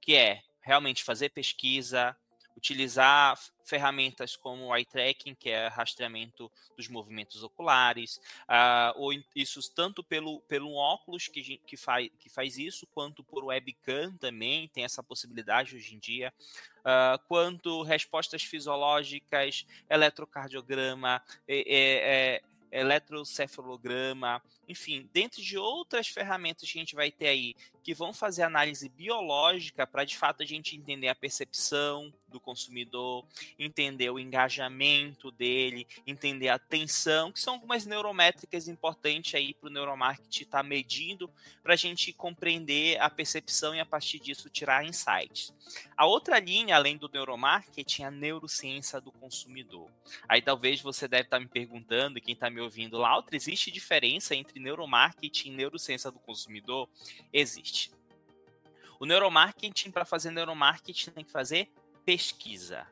que 0.01 0.15
é 0.15 0.43
realmente 0.61 1.03
fazer 1.03 1.31
pesquisa, 1.31 2.17
utilizar 2.57 3.39
ferramentas 3.65 4.37
como 4.37 4.67
o 4.67 4.77
eye 4.77 4.85
tracking, 4.85 5.35
que 5.35 5.49
é 5.49 5.69
rastreamento 5.69 6.51
dos 6.77 6.89
movimentos 6.89 7.43
oculares, 7.43 8.21
uh, 8.49 8.93
ou 8.97 9.13
isso 9.35 9.61
tanto 9.75 10.03
pelo, 10.03 10.41
pelo 10.43 10.75
óculos 10.75 11.29
que, 11.29 11.59
que, 11.59 11.77
faz, 11.77 12.11
que 12.19 12.29
faz 12.29 12.59
isso, 12.59 12.87
quanto 12.89 13.23
por 13.23 13.45
webcam 13.45 14.17
também, 14.19 14.69
tem 14.69 14.85
essa 14.85 15.03
possibilidade 15.03 15.77
hoje 15.77 15.95
em 15.95 15.99
dia, 15.99 16.33
uh, 16.81 17.19
quanto 17.29 17.83
respostas 17.83 18.43
fisiológicas, 18.43 19.65
eletrocardiograma, 19.89 21.23
é, 21.47 21.59
é, 21.59 22.37
é, 22.37 22.43
eletrocefalograma, 22.73 24.43
enfim, 24.69 25.09
dentro 25.13 25.43
de 25.43 25.59
outras 25.59 26.09
ferramentas 26.09 26.71
que 26.71 26.79
a 26.79 26.81
gente 26.81 26.95
vai 26.95 27.11
ter 27.11 27.29
aí, 27.29 27.57
que 27.91 27.95
vão 27.95 28.13
fazer 28.13 28.45
análise 28.45 28.89
biológica 28.89 29.85
para 29.85 30.05
de 30.05 30.17
fato 30.17 30.45
a 30.45 30.47
gente 30.47 30.77
entender 30.77 31.09
a 31.09 31.15
percepção 31.15 32.15
do 32.29 32.39
consumidor, 32.39 33.27
entender 33.59 34.09
o 34.11 34.19
engajamento 34.19 35.33
dele, 35.33 35.89
entender 36.07 36.51
a 36.51 36.55
atenção, 36.55 37.33
que 37.33 37.41
são 37.41 37.55
algumas 37.55 37.85
neurométricas 37.85 38.69
importantes 38.69 39.35
aí 39.35 39.53
para 39.53 39.69
o 39.69 39.73
neuromarketing 39.73 40.45
estar 40.45 40.59
tá 40.59 40.63
medindo 40.63 41.29
para 41.65 41.75
a 41.75 41.77
gente 41.77 42.13
compreender 42.13 43.01
a 43.01 43.11
percepção 43.11 43.75
e 43.75 43.81
a 43.81 43.87
partir 43.87 44.21
disso 44.21 44.49
tirar 44.49 44.85
insights. 44.85 45.53
A 45.97 46.07
outra 46.07 46.39
linha, 46.39 46.77
além 46.77 46.97
do 46.97 47.11
neuromarketing, 47.13 48.05
é 48.05 48.07
a 48.07 48.11
neurociência 48.11 49.01
do 49.01 49.11
consumidor. 49.11 49.91
Aí 50.29 50.41
talvez 50.41 50.81
você 50.81 51.09
deve 51.09 51.25
estar 51.25 51.39
tá 51.39 51.41
me 51.41 51.49
perguntando, 51.49 52.21
quem 52.21 52.35
está 52.35 52.49
me 52.49 52.61
ouvindo 52.61 52.99
lá, 52.99 53.23
existe 53.33 53.71
diferença 53.71 54.35
entre 54.35 54.61
neuromarketing 54.61 55.51
e 55.51 55.57
neurociência 55.57 56.11
do 56.11 56.21
consumidor? 56.21 56.89
Existe. 57.33 57.80
O 59.01 59.07
neuromarketing, 59.07 59.91
para 59.91 60.05
fazer 60.05 60.31
neuromarketing, 60.31 61.11
tem 61.11 61.25
que 61.25 61.33
fazer 61.33 61.73
pesquisa, 62.05 62.87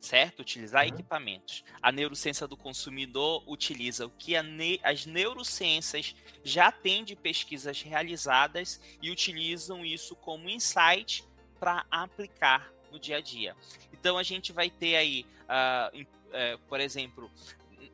certo? 0.00 0.38
Utilizar 0.38 0.84
uhum. 0.86 0.94
equipamentos. 0.94 1.64
A 1.82 1.90
neurociência 1.90 2.46
do 2.46 2.56
consumidor 2.56 3.42
utiliza 3.44 4.06
o 4.06 4.10
que 4.10 4.40
ne 4.40 4.78
as 4.84 5.04
neurociências 5.04 6.14
já 6.44 6.70
têm 6.70 7.02
de 7.02 7.16
pesquisas 7.16 7.82
realizadas 7.82 8.80
e 9.02 9.10
utilizam 9.10 9.84
isso 9.84 10.14
como 10.14 10.48
insight 10.48 11.24
para 11.58 11.84
aplicar 11.90 12.72
no 12.92 12.98
dia 13.00 13.16
a 13.16 13.20
dia. 13.20 13.56
Então 13.92 14.16
a 14.16 14.22
gente 14.22 14.52
vai 14.52 14.70
ter 14.70 14.94
aí, 14.94 15.26
uh, 15.42 16.02
uh, 16.02 16.58
por 16.68 16.78
exemplo, 16.78 17.28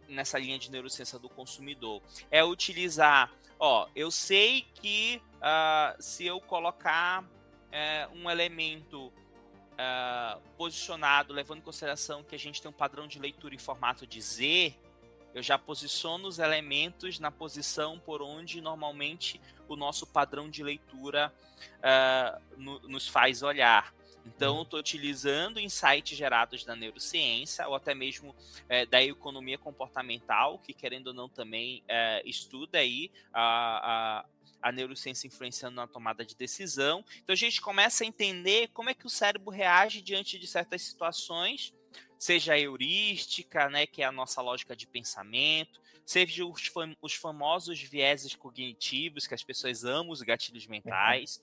nessa 0.06 0.38
linha 0.38 0.58
de 0.58 0.70
neurociência 0.70 1.18
do 1.18 1.30
consumidor 1.30 2.02
é 2.30 2.44
utilizar, 2.44 3.32
ó, 3.58 3.88
eu 3.96 4.10
sei 4.10 4.66
que 4.74 5.22
uh, 5.42 6.00
se 6.00 6.24
eu 6.24 6.40
colocar 6.40 7.22
uh, 7.22 8.14
um 8.14 8.30
elemento 8.30 9.12
uh, 9.72 10.40
posicionado, 10.56 11.32
levando 11.32 11.58
em 11.58 11.62
consideração 11.62 12.22
que 12.22 12.34
a 12.34 12.38
gente 12.38 12.62
tem 12.62 12.70
um 12.70 12.74
padrão 12.74 13.06
de 13.06 13.18
leitura 13.18 13.54
em 13.54 13.58
formato 13.58 14.06
de 14.06 14.20
Z, 14.20 14.74
eu 15.34 15.42
já 15.42 15.58
posiciono 15.58 16.28
os 16.28 16.38
elementos 16.38 17.18
na 17.18 17.30
posição 17.30 17.98
por 17.98 18.20
onde 18.20 18.60
normalmente 18.60 19.40
o 19.66 19.76
nosso 19.76 20.06
padrão 20.06 20.48
de 20.48 20.62
leitura 20.62 21.32
uh, 21.78 22.42
no, 22.56 22.80
nos 22.80 23.08
faz 23.08 23.42
olhar. 23.42 23.94
Então, 24.24 24.62
estou 24.62 24.78
utilizando 24.78 25.58
insights 25.58 26.16
gerados 26.16 26.64
da 26.64 26.76
neurociência 26.76 27.66
ou 27.66 27.74
até 27.74 27.92
mesmo 27.92 28.34
é, 28.68 28.86
da 28.86 29.02
economia 29.02 29.58
comportamental, 29.58 30.58
que 30.58 30.72
querendo 30.72 31.08
ou 31.08 31.12
não 31.12 31.28
também 31.28 31.82
é, 31.88 32.22
estuda 32.24 32.78
aí 32.78 33.10
a, 33.32 34.24
a 34.62 34.70
neurociência 34.70 35.26
influenciando 35.26 35.76
na 35.76 35.86
tomada 35.86 36.24
de 36.24 36.36
decisão. 36.36 37.04
Então 37.18 37.32
a 37.32 37.36
gente 37.36 37.60
começa 37.60 38.04
a 38.04 38.06
entender 38.06 38.68
como 38.68 38.90
é 38.90 38.94
que 38.94 39.06
o 39.06 39.10
cérebro 39.10 39.50
reage 39.50 40.00
diante 40.00 40.38
de 40.38 40.46
certas 40.46 40.82
situações, 40.82 41.74
seja 42.18 42.54
a 42.54 42.58
heurística, 42.58 43.68
né, 43.68 43.86
que 43.86 44.02
é 44.02 44.04
a 44.04 44.12
nossa 44.12 44.40
lógica 44.40 44.76
de 44.76 44.86
pensamento, 44.86 45.80
seja 46.06 46.44
os, 46.46 46.66
fam 46.66 46.96
os 47.02 47.14
famosos 47.14 47.80
vieses 47.80 48.34
cognitivos, 48.34 49.26
que 49.26 49.34
as 49.34 49.42
pessoas 49.42 49.84
amam 49.84 50.10
os 50.10 50.22
gatilhos 50.22 50.66
mentais, 50.66 51.42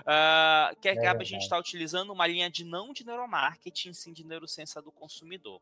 uh, 0.00 0.78
que 0.80 0.88
acaba 0.88 1.20
é 1.20 1.22
a 1.22 1.26
gente 1.26 1.42
estar 1.42 1.56
tá 1.56 1.60
utilizando 1.60 2.12
uma 2.12 2.26
linha 2.26 2.50
de 2.50 2.64
não 2.64 2.92
de 2.92 3.04
neuromarketing, 3.04 3.92
sim 3.92 4.12
de 4.12 4.24
neurociência 4.24 4.82
do 4.82 4.92
consumidor. 4.92 5.60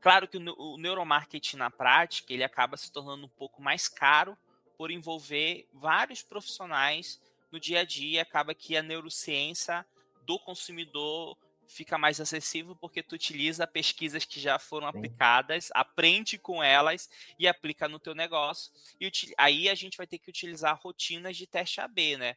Claro 0.00 0.26
que 0.26 0.38
o 0.38 0.76
neuromarketing 0.78 1.56
na 1.56 1.70
prática 1.70 2.32
ele 2.32 2.44
acaba 2.44 2.76
se 2.76 2.90
tornando 2.90 3.26
um 3.26 3.28
pouco 3.28 3.60
mais 3.62 3.88
caro 3.88 4.36
por 4.76 4.90
envolver 4.90 5.68
vários 5.72 6.22
profissionais 6.22 7.20
no 7.50 7.60
dia 7.60 7.80
a 7.80 7.84
dia. 7.84 8.22
Acaba 8.22 8.54
que 8.54 8.76
a 8.76 8.82
neurociência 8.82 9.86
do 10.24 10.38
consumidor 10.38 11.36
fica 11.68 11.98
mais 11.98 12.20
acessível 12.20 12.76
porque 12.76 13.02
tu 13.02 13.14
utiliza 13.14 13.66
pesquisas 13.66 14.24
que 14.24 14.40
já 14.40 14.58
foram 14.58 14.86
aplicadas, 14.86 15.68
aprende 15.74 16.38
com 16.38 16.62
elas 16.62 17.08
e 17.38 17.46
aplica 17.46 17.88
no 17.88 17.98
teu 17.98 18.14
negócio. 18.14 18.72
E 19.00 19.10
aí 19.36 19.68
a 19.68 19.74
gente 19.74 19.96
vai 19.96 20.06
ter 20.06 20.18
que 20.18 20.30
utilizar 20.30 20.78
rotinas 20.80 21.36
de 21.36 21.46
teste 21.46 21.80
AB, 21.80 22.16
né? 22.16 22.36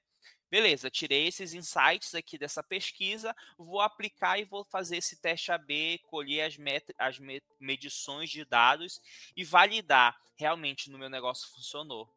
Beleza, 0.50 0.90
tirei 0.90 1.28
esses 1.28 1.54
insights 1.54 2.16
aqui 2.16 2.36
dessa 2.36 2.64
pesquisa, 2.64 3.36
vou 3.56 3.82
aplicar 3.82 4.40
e 4.40 4.46
vou 4.46 4.64
fazer 4.64 4.98
esse 4.98 5.16
teste 5.22 5.52
AB, 5.52 6.00
colher 6.08 6.42
as, 6.42 6.58
as 6.98 7.20
medições 7.60 8.32
de 8.32 8.44
dados 8.46 9.00
e 9.36 9.44
validar 9.44 10.20
realmente 10.36 10.90
no 10.90 10.98
meu 10.98 11.10
negócio 11.10 11.52
funcionou. 11.52 12.12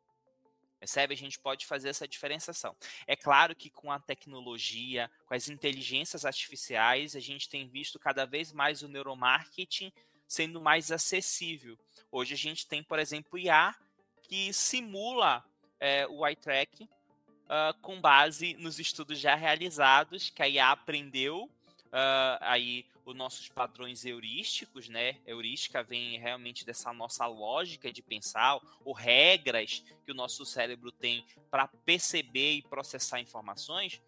Percebe? 0.82 1.14
A 1.14 1.16
gente 1.16 1.38
pode 1.38 1.64
fazer 1.64 1.90
essa 1.90 2.08
diferenciação. 2.08 2.74
É 3.06 3.14
claro 3.14 3.54
que 3.54 3.70
com 3.70 3.92
a 3.92 4.00
tecnologia, 4.00 5.08
com 5.26 5.32
as 5.32 5.48
inteligências 5.48 6.24
artificiais, 6.24 7.14
a 7.14 7.20
gente 7.20 7.48
tem 7.48 7.68
visto 7.68 8.00
cada 8.00 8.26
vez 8.26 8.50
mais 8.50 8.82
o 8.82 8.88
neuromarketing 8.88 9.92
sendo 10.26 10.60
mais 10.60 10.90
acessível. 10.90 11.78
Hoje 12.10 12.34
a 12.34 12.36
gente 12.36 12.66
tem, 12.66 12.82
por 12.82 12.98
exemplo, 12.98 13.38
IA 13.38 13.72
que 14.24 14.52
simula 14.52 15.44
é, 15.78 16.04
o 16.08 16.26
eye 16.26 16.34
tracking 16.34 16.88
uh, 17.44 17.78
com 17.80 18.00
base 18.00 18.54
nos 18.54 18.80
estudos 18.80 19.20
já 19.20 19.36
realizados, 19.36 20.30
que 20.30 20.42
a 20.42 20.48
IA 20.48 20.72
aprendeu 20.72 21.48
uh, 21.92 22.38
aí 22.40 22.86
os 23.04 23.14
nossos 23.14 23.48
padrões 23.48 24.04
heurísticos, 24.04 24.88
né? 24.88 25.18
Heurística 25.26 25.82
vem 25.82 26.18
realmente 26.18 26.64
dessa 26.64 26.92
nossa 26.92 27.26
lógica 27.26 27.92
de 27.92 28.02
pensar, 28.02 28.60
ou 28.84 28.92
regras 28.92 29.84
que 30.04 30.12
o 30.12 30.14
nosso 30.14 30.44
cérebro 30.44 30.90
tem 30.92 31.24
para 31.50 31.68
perceber 31.68 32.54
e 32.54 32.62
processar 32.62 33.20
informações. 33.20 34.00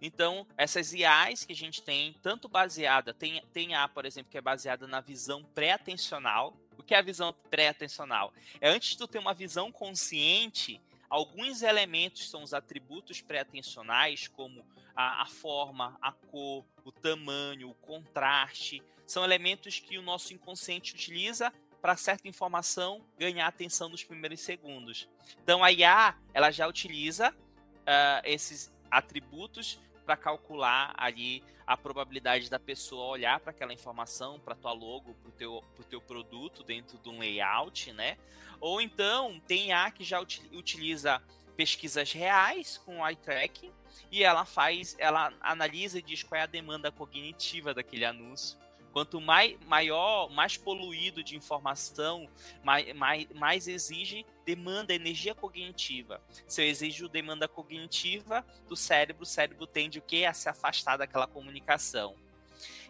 Então, 0.00 0.46
essas 0.56 0.94
IAs 0.94 1.44
que 1.44 1.52
a 1.52 1.56
gente 1.56 1.82
tem, 1.82 2.14
tanto 2.22 2.48
baseada, 2.48 3.12
tem, 3.12 3.42
tem 3.52 3.74
A, 3.74 3.86
por 3.86 4.06
exemplo, 4.06 4.30
que 4.30 4.38
é 4.38 4.40
baseada 4.40 4.86
na 4.86 5.00
visão 5.00 5.44
pré-atencional. 5.44 6.56
O 6.78 6.82
que 6.82 6.94
é 6.94 6.98
a 6.98 7.02
visão 7.02 7.34
pré-atencional? 7.50 8.32
É 8.60 8.70
antes 8.70 8.90
de 8.90 8.98
tu 8.98 9.06
ter 9.06 9.18
uma 9.18 9.34
visão 9.34 9.70
consciente, 9.70 10.80
alguns 11.10 11.62
elementos 11.62 12.30
são 12.30 12.42
os 12.42 12.54
atributos 12.54 13.20
pré-atencionais, 13.20 14.28
como 14.28 14.64
a, 14.96 15.22
a 15.22 15.26
forma, 15.26 15.96
a 16.00 16.10
cor, 16.10 16.64
o 16.84 16.90
tamanho, 16.90 17.70
o 17.70 17.74
contraste, 17.74 18.82
são 19.06 19.22
elementos 19.22 19.78
que 19.78 19.98
o 19.98 20.02
nosso 20.02 20.32
inconsciente 20.32 20.94
utiliza 20.94 21.52
para 21.80 21.96
certa 21.96 22.26
informação 22.26 23.04
ganhar 23.18 23.46
atenção 23.46 23.88
nos 23.88 24.02
primeiros 24.02 24.40
segundos. 24.40 25.08
Então 25.42 25.62
a 25.62 25.70
IA 25.70 26.16
ela 26.34 26.50
já 26.50 26.66
utiliza 26.66 27.30
uh, 27.30 28.22
esses 28.24 28.74
atributos 28.90 29.78
para 30.04 30.16
calcular 30.16 30.94
ali 30.96 31.44
a 31.66 31.76
probabilidade 31.76 32.48
da 32.48 32.58
pessoa 32.58 33.06
olhar 33.06 33.40
para 33.40 33.50
aquela 33.50 33.72
informação, 33.72 34.38
para 34.38 34.54
tua 34.54 34.72
logo, 34.72 35.14
para 35.14 35.28
o 35.28 35.32
teu, 35.32 35.64
pro 35.74 35.84
teu 35.84 36.00
produto 36.00 36.62
dentro 36.62 36.96
de 36.98 37.08
um 37.08 37.18
layout, 37.18 37.92
né? 37.92 38.16
Ou 38.60 38.80
então 38.80 39.40
tem 39.46 39.68
IA 39.68 39.90
que 39.90 40.04
já 40.04 40.20
utiliza 40.20 41.20
pesquisas 41.56 42.12
reais 42.12 42.78
com 42.78 43.06
eye 43.06 43.16
tracking 43.16 43.72
e 44.10 44.22
ela 44.22 44.44
faz, 44.44 44.96
ela 44.98 45.32
analisa 45.40 45.98
e 45.98 46.02
diz 46.02 46.22
qual 46.22 46.38
é 46.38 46.42
a 46.42 46.46
demanda 46.46 46.90
cognitiva 46.90 47.74
daquele 47.74 48.04
anúncio. 48.04 48.58
Quanto 48.92 49.20
mais, 49.20 49.58
maior, 49.66 50.30
mais 50.30 50.56
poluído 50.56 51.22
de 51.22 51.36
informação, 51.36 52.26
mais, 52.64 52.94
mais, 52.94 53.26
mais 53.34 53.68
exige 53.68 54.24
demanda 54.46 54.94
energia 54.94 55.34
cognitiva. 55.34 56.22
Se 56.48 56.62
eu 56.62 56.66
exijo 56.66 57.06
demanda 57.06 57.46
cognitiva 57.46 58.42
do 58.66 58.74
cérebro, 58.74 59.24
o 59.24 59.26
cérebro 59.26 59.66
tende 59.66 59.98
o 59.98 60.02
que? 60.02 60.24
A 60.24 60.32
se 60.32 60.48
afastar 60.48 60.96
daquela 60.96 61.26
comunicação. 61.26 62.16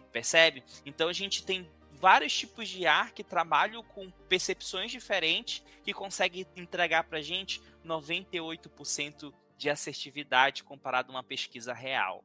Percebe? 0.09 0.63
Então 0.85 1.09
a 1.09 1.13
gente 1.13 1.43
tem 1.43 1.69
vários 1.99 2.33
tipos 2.37 2.69
de 2.69 2.85
ar 2.87 3.11
que 3.11 3.23
trabalham 3.23 3.83
com 3.83 4.09
percepções 4.29 4.91
diferentes 4.91 5.61
que 5.83 5.93
conseguem 5.93 6.45
entregar 6.55 7.03
para 7.03 7.19
a 7.19 7.21
gente 7.21 7.61
98% 7.85 9.33
de 9.57 9.69
assertividade 9.69 10.63
comparado 10.63 11.11
a 11.11 11.15
uma 11.15 11.23
pesquisa 11.23 11.73
real. 11.73 12.23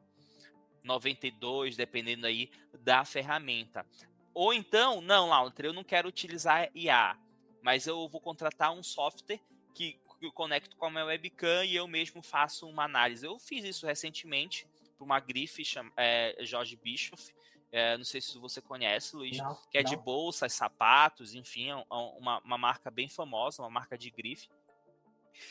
92, 0.85 1.77
dependendo 1.77 2.27
aí 2.27 2.51
da 2.81 3.05
ferramenta. 3.05 3.87
Ou 4.35 4.53
então, 4.53 5.01
não, 5.01 5.29
Laura, 5.29 5.53
eu 5.59 5.73
não 5.73 5.85
quero 5.85 6.09
utilizar 6.09 6.69
IA, 6.75 7.17
mas 7.63 7.87
eu 7.87 8.09
vou 8.09 8.21
contratar 8.21 8.73
um 8.73 8.83
software 8.83 9.41
que 9.75 10.01
eu 10.21 10.33
conecto 10.33 10.77
com 10.77 10.87
a 10.87 10.91
minha 10.91 11.05
webcam 11.05 11.65
e 11.65 11.75
eu 11.75 11.87
mesmo 11.87 12.23
faço 12.23 12.69
uma 12.69 12.85
análise. 12.85 13.27
Eu 13.27 13.39
fiz 13.39 13.65
isso 13.65 13.87
recentemente 13.87 14.67
para 14.97 15.05
uma 15.05 15.21
grife 15.21 15.63
é, 15.97 16.37
Jorge 16.41 16.77
Bischoff, 16.77 17.33
é, 17.71 17.97
não 17.97 18.05
sei 18.05 18.21
se 18.21 18.37
você 18.39 18.61
conhece, 18.61 19.17
Luiz, 19.17 19.39
não, 19.39 19.59
que 19.71 19.79
é 19.79 19.83
não. 19.83 19.91
de 19.91 19.97
bolsas, 19.97 20.53
sapatos, 20.53 21.35
enfim, 21.35 21.71
é 21.71 21.77
uma, 21.89 22.39
uma 22.41 22.59
marca 22.59 22.91
bem 22.91 23.09
famosa, 23.09 23.63
uma 23.63 23.71
marca 23.71 23.97
de 23.97 24.11
grife 24.11 24.49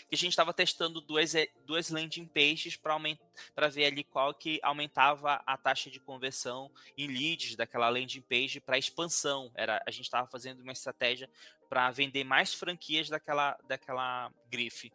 que 0.09 0.15
a 0.15 0.17
gente 0.17 0.31
estava 0.31 0.53
testando 0.53 1.01
duas, 1.01 1.35
eh, 1.35 1.50
duas 1.65 1.89
landing 1.89 2.25
pages 2.25 2.75
para 2.75 3.67
ver 3.67 3.85
ali 3.85 4.03
qual 4.03 4.33
que 4.33 4.59
aumentava 4.63 5.41
a 5.45 5.57
taxa 5.57 5.89
de 5.89 6.00
conversão 6.00 6.71
em 6.97 7.07
leads 7.07 7.55
daquela 7.55 7.89
landing 7.89 8.21
page 8.21 8.59
para 8.59 8.77
expansão. 8.77 9.51
Era, 9.55 9.81
a 9.85 9.91
gente 9.91 10.05
estava 10.05 10.27
fazendo 10.27 10.61
uma 10.61 10.71
estratégia 10.71 11.29
para 11.69 11.89
vender 11.91 12.23
mais 12.23 12.53
franquias 12.53 13.09
daquela, 13.09 13.57
daquela 13.67 14.31
grife. 14.50 14.91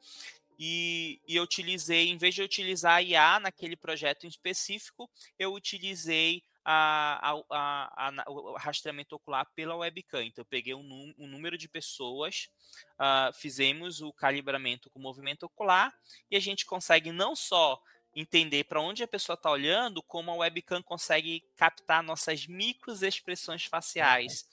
E, 0.59 1.21
e, 1.27 1.37
eu 1.37 1.43
utilizei, 1.43 2.09
em 2.09 2.17
vez 2.17 2.35
de 2.35 2.43
utilizar 2.43 2.97
a 2.97 3.03
IA 3.03 3.41
naquele 3.41 3.77
projeto 3.77 4.25
em 4.25 4.29
específico, 4.29 5.11
eu 5.39 5.53
utilizei 5.53 6.43
a, 6.69 7.33
a, 7.49 8.09
a, 8.09 8.31
o 8.31 8.57
rastreamento 8.57 9.15
ocular 9.15 9.47
pela 9.55 9.77
webcam. 9.77 10.25
Então, 10.25 10.43
eu 10.43 10.47
peguei 10.47 10.75
um, 10.75 11.15
um 11.17 11.29
número 11.29 11.57
de 11.57 11.69
pessoas, 11.69 12.49
uh, 12.95 13.33
fizemos 13.35 14.03
o 14.03 14.13
calibramento 14.13 14.91
com 14.91 14.99
o 14.99 15.03
movimento 15.03 15.45
ocular 15.45 15.95
e 16.29 16.37
a 16.37 16.41
gente 16.41 16.67
consegue 16.67 17.13
não 17.13 17.37
só 17.37 17.81
entender 18.13 18.65
para 18.65 18.81
onde 18.81 19.05
a 19.05 19.09
pessoa 19.09 19.35
está 19.35 19.49
olhando, 19.49 20.03
como 20.03 20.33
a 20.33 20.35
webcam 20.35 20.83
consegue 20.83 21.45
captar 21.55 22.03
nossas 22.03 22.49
microexpressões 22.49 23.67
faciais. 23.67 24.45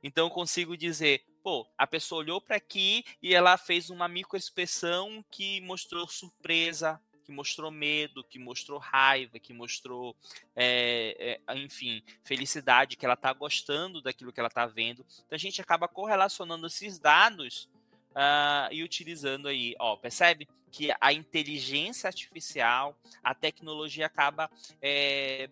Então, 0.00 0.26
eu 0.26 0.30
consigo 0.30 0.76
dizer, 0.76 1.24
pô, 1.42 1.66
a 1.76 1.88
pessoa 1.88 2.20
olhou 2.20 2.40
para 2.40 2.54
aqui 2.54 3.04
e 3.20 3.34
ela 3.34 3.56
fez 3.56 3.90
uma 3.90 4.06
microexpressão 4.06 5.24
que 5.28 5.60
mostrou 5.62 6.06
surpresa, 6.06 7.00
que 7.28 7.32
mostrou 7.32 7.70
medo, 7.70 8.24
que 8.24 8.38
mostrou 8.38 8.78
raiva, 8.78 9.38
que 9.38 9.52
mostrou, 9.52 10.16
é, 10.56 11.38
é, 11.46 11.58
enfim, 11.58 12.02
felicidade, 12.24 12.96
que 12.96 13.04
ela 13.04 13.12
está 13.12 13.30
gostando 13.34 14.00
daquilo 14.00 14.32
que 14.32 14.40
ela 14.40 14.48
está 14.48 14.64
vendo. 14.64 15.04
Então 15.26 15.36
a 15.36 15.38
gente 15.38 15.60
acaba 15.60 15.86
correlacionando 15.86 16.66
esses 16.66 16.98
dados 16.98 17.68
uh, 18.12 18.72
e 18.72 18.82
utilizando 18.82 19.46
aí, 19.46 19.74
ó, 19.78 19.94
percebe 19.94 20.48
que 20.72 20.88
a 20.98 21.12
inteligência 21.12 22.08
artificial, 22.08 22.98
a 23.22 23.34
tecnologia 23.34 24.06
acaba 24.06 24.50
é, 24.80 25.50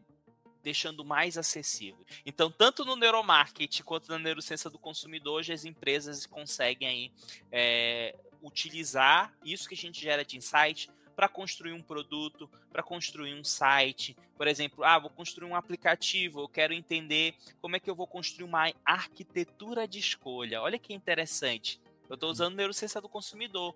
deixando 0.63 1.05
mais 1.05 1.37
acessível. 1.37 2.07
Então, 2.25 2.51
tanto 2.51 2.87
no 2.87 2.97
neuromarketing 2.97 3.83
quanto 3.83 4.09
na 4.09 4.19
neurociência 4.19 4.71
do 4.71 4.79
consumidor, 4.79 5.41
hoje 5.41 5.53
as 5.53 5.67
empresas 5.67 6.25
conseguem 6.25 6.89
aí 6.89 7.13
é, 7.53 8.17
utilizar 8.43 9.35
isso 9.45 9.69
que 9.69 9.75
a 9.75 9.79
gente 9.79 10.01
gera 10.01 10.25
de 10.25 10.39
insight 10.39 10.91
para 11.17 11.29
construir 11.29 11.73
um 11.73 11.83
produto, 11.83 12.49
para 12.71 12.83
construir 12.83 13.35
um 13.35 13.43
site. 13.43 14.15
Por 14.37 14.47
exemplo, 14.47 14.85
ah, 14.85 14.99
vou 14.99 15.09
construir 15.09 15.49
um 15.49 15.57
aplicativo, 15.57 16.41
eu 16.41 16.49
quero 16.49 16.75
entender 16.75 17.35
como 17.61 17.75
é 17.75 17.81
que 17.81 17.89
eu 17.89 17.95
vou 17.95 18.07
construir 18.07 18.45
uma 18.45 18.71
arquitetura 18.85 19.89
de 19.89 19.99
escolha. 19.99 20.61
Olha 20.61 20.79
que 20.79 20.93
interessante. 20.93 21.81
Eu 22.09 22.15
estou 22.15 22.31
usando 22.31 22.55
neurociência 22.55 23.01
do 23.01 23.09
consumidor. 23.09 23.75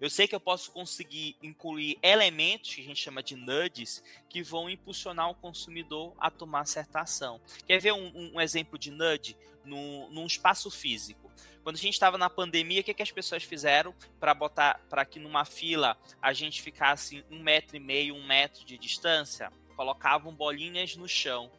Eu 0.00 0.08
sei 0.08 0.26
que 0.26 0.34
eu 0.34 0.40
posso 0.40 0.70
conseguir 0.70 1.36
incluir 1.42 1.98
elementos 2.02 2.74
que 2.74 2.80
a 2.80 2.84
gente 2.84 3.00
chama 3.00 3.22
de 3.22 3.36
nudges 3.36 4.02
que 4.28 4.42
vão 4.42 4.70
impulsionar 4.70 5.30
o 5.30 5.34
consumidor 5.34 6.14
a 6.18 6.30
tomar 6.30 6.66
certa 6.66 7.00
ação. 7.00 7.40
Quer 7.66 7.80
ver 7.80 7.92
um, 7.92 8.34
um 8.34 8.40
exemplo 8.40 8.78
de 8.78 8.90
nudge 8.90 9.36
no, 9.64 10.08
num 10.10 10.26
espaço 10.26 10.70
físico? 10.70 11.30
Quando 11.62 11.76
a 11.76 11.78
gente 11.78 11.94
estava 11.94 12.18
na 12.18 12.28
pandemia, 12.28 12.80
o 12.80 12.84
que, 12.84 12.94
que 12.94 13.02
as 13.02 13.12
pessoas 13.12 13.44
fizeram 13.44 13.94
para 14.18 14.34
botar 14.34 14.80
para 14.90 15.04
que 15.04 15.20
numa 15.20 15.44
fila 15.44 15.96
a 16.20 16.32
gente 16.32 16.60
ficasse 16.60 17.24
um 17.30 17.40
metro 17.40 17.76
e 17.76 17.80
meio, 17.80 18.14
um 18.14 18.26
metro 18.26 18.64
de 18.64 18.76
distância? 18.76 19.52
Colocavam 19.76 20.34
bolinhas 20.34 20.96
no 20.96 21.08
chão. 21.08 21.50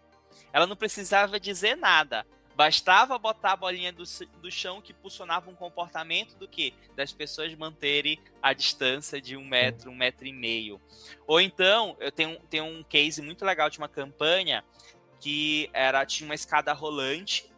Ela 0.51 0.67
não 0.67 0.75
precisava 0.75 1.39
dizer 1.39 1.75
nada. 1.75 2.25
Bastava 2.55 3.17
botar 3.17 3.53
a 3.53 3.57
bolinha 3.57 3.91
do, 3.91 4.03
do 4.39 4.51
chão 4.51 4.79
que 4.79 4.91
impulsionava 4.91 5.49
um 5.49 5.55
comportamento 5.55 6.35
do 6.35 6.47
que? 6.47 6.73
Das 6.95 7.11
pessoas 7.11 7.53
manterem 7.55 8.19
a 8.41 8.53
distância 8.53 9.19
de 9.19 9.35
um 9.35 9.43
metro, 9.43 9.89
um 9.89 9.95
metro 9.95 10.27
e 10.27 10.33
meio. 10.33 10.79
Ou 11.25 11.41
então, 11.41 11.97
eu 11.99 12.11
tenho, 12.11 12.39
tenho 12.49 12.65
um 12.65 12.83
case 12.83 13.21
muito 13.21 13.43
legal 13.43 13.69
de 13.69 13.79
uma 13.79 13.89
campanha 13.89 14.63
que 15.19 15.69
era 15.73 16.05
tinha 16.05 16.27
uma 16.27 16.35
escada 16.35 16.73
rolante 16.73 17.52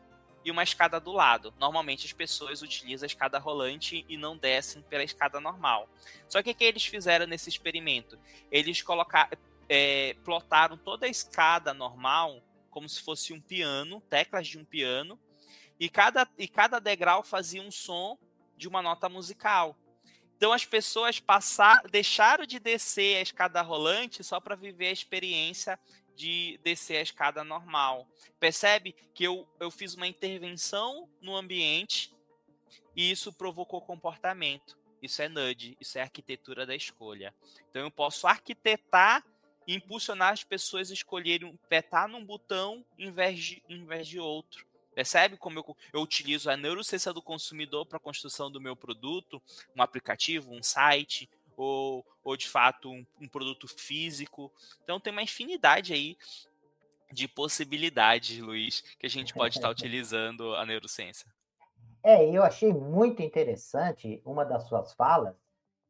e 0.46 0.52
uma 0.52 0.64
escada 0.64 1.00
do 1.00 1.12
lado. 1.12 1.52
Normalmente 1.60 2.06
as 2.06 2.14
pessoas 2.14 2.62
utilizam 2.62 3.06
a 3.06 3.08
escada 3.08 3.40
rolante 3.40 4.06
e 4.08 4.16
não 4.16 4.38
descem 4.38 4.84
pela 4.84 5.04
escada 5.04 5.42
normal. 5.42 5.90
Só 6.30 6.42
que 6.44 6.52
o 6.52 6.56
que 6.56 6.64
eles 6.64 6.86
fizeram 6.86 7.26
nesse 7.26 7.50
experimento? 7.50 8.18
Eles 8.52 8.82
colocaram, 8.84 9.36
é, 9.68 10.16
plotaram 10.24 10.78
toda 10.78 11.08
a 11.08 11.10
escada 11.10 11.74
normal 11.74 12.42
como 12.70 12.88
se 12.90 13.02
fosse 13.02 13.32
um 13.32 13.40
piano, 13.40 14.02
teclas 14.10 14.48
de 14.48 14.60
um 14.60 14.66
piano, 14.66 15.18
e 15.80 15.88
cada, 15.90 16.28
e 16.38 16.46
cada 16.46 16.78
degrau 16.78 17.24
fazia 17.24 17.62
um 17.62 17.72
som 17.72 18.18
de 18.58 18.68
uma 18.68 18.82
nota 18.82 19.08
musical. 19.08 19.78
Então 20.36 20.52
as 20.52 20.66
pessoas 20.66 21.18
passar, 21.18 21.82
deixaram 21.90 22.46
de 22.46 22.60
descer 22.60 23.18
a 23.18 23.22
escada 23.22 23.62
rolante 23.62 24.26
só 24.26 24.42
para 24.42 24.56
viver 24.56 24.88
a 24.88 24.92
experiência 24.92 25.80
de 26.16 26.60
descer 26.64 26.98
a 26.98 27.02
escada 27.02 27.44
normal. 27.44 28.08
Percebe 28.40 28.96
que 29.14 29.24
eu, 29.24 29.48
eu 29.60 29.70
fiz 29.70 29.94
uma 29.94 30.08
intervenção 30.08 31.10
no 31.22 31.36
ambiente 31.36 32.14
e 32.96 33.12
isso 33.12 33.34
provocou 33.34 33.82
comportamento. 33.82 34.78
Isso 35.02 35.22
é 35.22 35.30
nudge, 35.30 35.78
isso 35.80 35.98
é 35.98 36.02
arquitetura 36.02 36.66
da 36.66 36.76
escolha. 36.76 37.34
Então 37.70 37.82
eu 37.82 37.92
posso 37.92 38.26
arquitetar 38.26 39.24
e 39.68 39.76
impulsionar 39.76 40.32
as 40.34 40.44
pessoas 40.44 40.90
a 40.90 40.94
escolherem 40.94 41.58
apertar 41.64 42.08
num 42.08 42.24
botão 42.24 42.86
em 42.98 43.12
vez 43.12 43.44
de, 43.44 43.64
em 43.68 43.86
vez 43.86 44.08
de 44.08 44.20
outro. 44.20 44.66
Percebe 44.94 45.36
como 45.36 45.60
eu, 45.60 45.78
eu 45.92 46.02
utilizo 46.02 46.50
a 46.50 46.56
neurociência 46.56 47.12
do 47.12 47.22
consumidor 47.22 47.86
para 47.86 47.98
a 47.98 48.00
construção 48.00 48.50
do 48.50 48.62
meu 48.62 48.76
produto, 48.76 49.42
um 49.76 49.82
aplicativo, 49.82 50.54
um 50.54 50.64
site, 50.64 51.30
ou, 51.56 52.06
ou 52.24 52.36
de 52.38 52.48
fato 52.48 52.90
um, 52.90 53.06
um 53.22 53.28
produto 53.28 53.68
físico. 53.68 54.52
Então 54.84 55.00
tem 55.00 55.12
uma 55.12 55.24
infinidade 55.24 55.94
aí 55.94 56.18
de 57.12 57.28
possibilidades, 57.28 58.40
Luiz, 58.40 58.82
que 59.00 59.06
a 59.06 59.10
gente 59.10 59.34
pode 59.34 59.58
estar 59.58 59.70
utilizando 59.72 60.56
a 60.56 60.66
neurociência. 60.66 61.28
É, 62.04 62.24
eu 62.30 62.44
achei 62.44 62.72
muito 62.72 63.22
interessante 63.22 64.22
uma 64.24 64.46
das 64.46 64.68
suas 64.68 64.94
falas, 64.94 65.36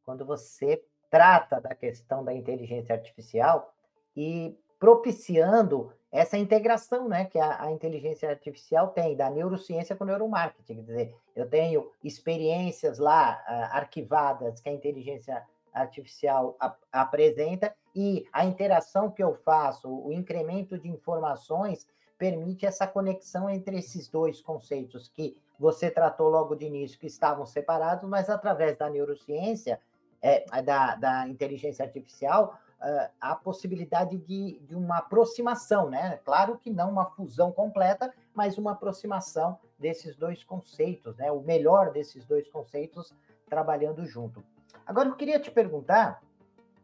quando 0.04 0.26
você 0.26 0.82
trata 1.10 1.60
da 1.60 1.76
questão 1.76 2.24
da 2.24 2.34
inteligência 2.34 2.96
artificial 2.96 3.74
e 4.16 4.58
propiciando 4.80 5.92
essa 6.12 6.38
integração 6.38 7.10
né, 7.10 7.26
que 7.26 7.38
a, 7.38 7.64
a, 7.64 7.72
inteligência 7.72 8.30
artificial 8.30 8.90
tem, 8.90 9.16
da 9.16 9.30
neurociência 9.30 9.96
com 9.96 10.06
o 10.06 10.08
neuromarketing. 10.08 10.76
Quer 10.76 10.82
dizer, 10.82 11.16
eu 11.36 11.50
tenho 11.50 11.92
experiências 12.04 13.00
lá 13.00 13.44
uh, 13.48 13.76
arquivadas 13.76 14.62
que 14.62 14.70
a 14.70 14.74
inteligência 14.74 15.46
artificial 15.76 16.56
ap 16.60 16.78
apresenta 16.92 17.76
e 17.94 18.26
a 18.32 18.46
interação 18.46 19.12
que 19.12 19.24
eu 19.24 19.36
faço, 19.36 19.90
o 19.90 20.12
incremento 20.12 20.78
de 20.80 20.90
informações, 20.90 21.88
permite 22.18 22.66
essa 22.66 22.88
conexão 22.88 23.50
entre 23.50 23.78
esses 23.78 24.08
dois 24.08 24.42
conceitos 24.42 25.10
que 25.10 25.38
você 25.60 25.92
tratou 25.92 26.30
logo 26.30 26.56
de 26.56 26.66
início, 26.66 27.00
que 27.00 27.08
estavam 27.08 27.46
separados, 27.46 28.10
mas 28.10 28.30
através 28.30 28.78
da 28.78 28.90
neurociência, 28.90 29.80
é, 30.22 30.46
da, 30.62 30.96
da 30.96 31.28
inteligência 31.28 31.86
artificial, 31.86 32.58
uh, 32.82 33.10
a 33.20 33.36
possibilidade 33.36 34.18
de, 34.18 34.60
de 34.62 34.76
uma 34.76 34.98
aproximação, 34.98 35.90
né? 35.90 36.20
Claro 36.26 36.58
que 36.58 36.70
não 36.70 36.90
uma 36.90 37.06
fusão 37.06 37.52
completa, 37.52 38.14
mas 38.34 38.58
uma 38.58 38.72
aproximação 38.72 39.60
desses 39.78 40.16
dois 40.16 40.44
conceitos, 40.44 41.16
né? 41.18 41.32
O 41.32 41.42
melhor 41.42 41.92
desses 41.92 42.26
dois 42.26 42.50
conceitos 42.50 43.14
trabalhando 43.50 44.06
junto. 44.06 44.44
Agora, 44.86 45.10
eu 45.10 45.16
queria 45.16 45.40
te 45.40 45.50
perguntar, 45.50 46.22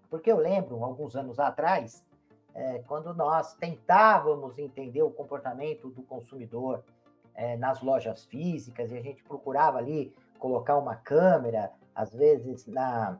porque 0.09 0.31
eu 0.31 0.37
lembro, 0.37 0.83
alguns 0.83 1.15
anos 1.15 1.39
atrás, 1.39 2.03
é, 2.53 2.79
quando 2.87 3.13
nós 3.13 3.53
tentávamos 3.53 4.57
entender 4.57 5.03
o 5.03 5.11
comportamento 5.11 5.89
do 5.89 6.01
consumidor 6.01 6.83
é, 7.35 7.55
nas 7.57 7.81
lojas 7.81 8.25
físicas, 8.25 8.91
e 8.91 8.97
a 8.97 9.01
gente 9.01 9.23
procurava 9.23 9.77
ali 9.77 10.13
colocar 10.39 10.77
uma 10.77 10.95
câmera, 10.95 11.71
às 11.93 12.13
vezes 12.13 12.65
na, 12.65 13.19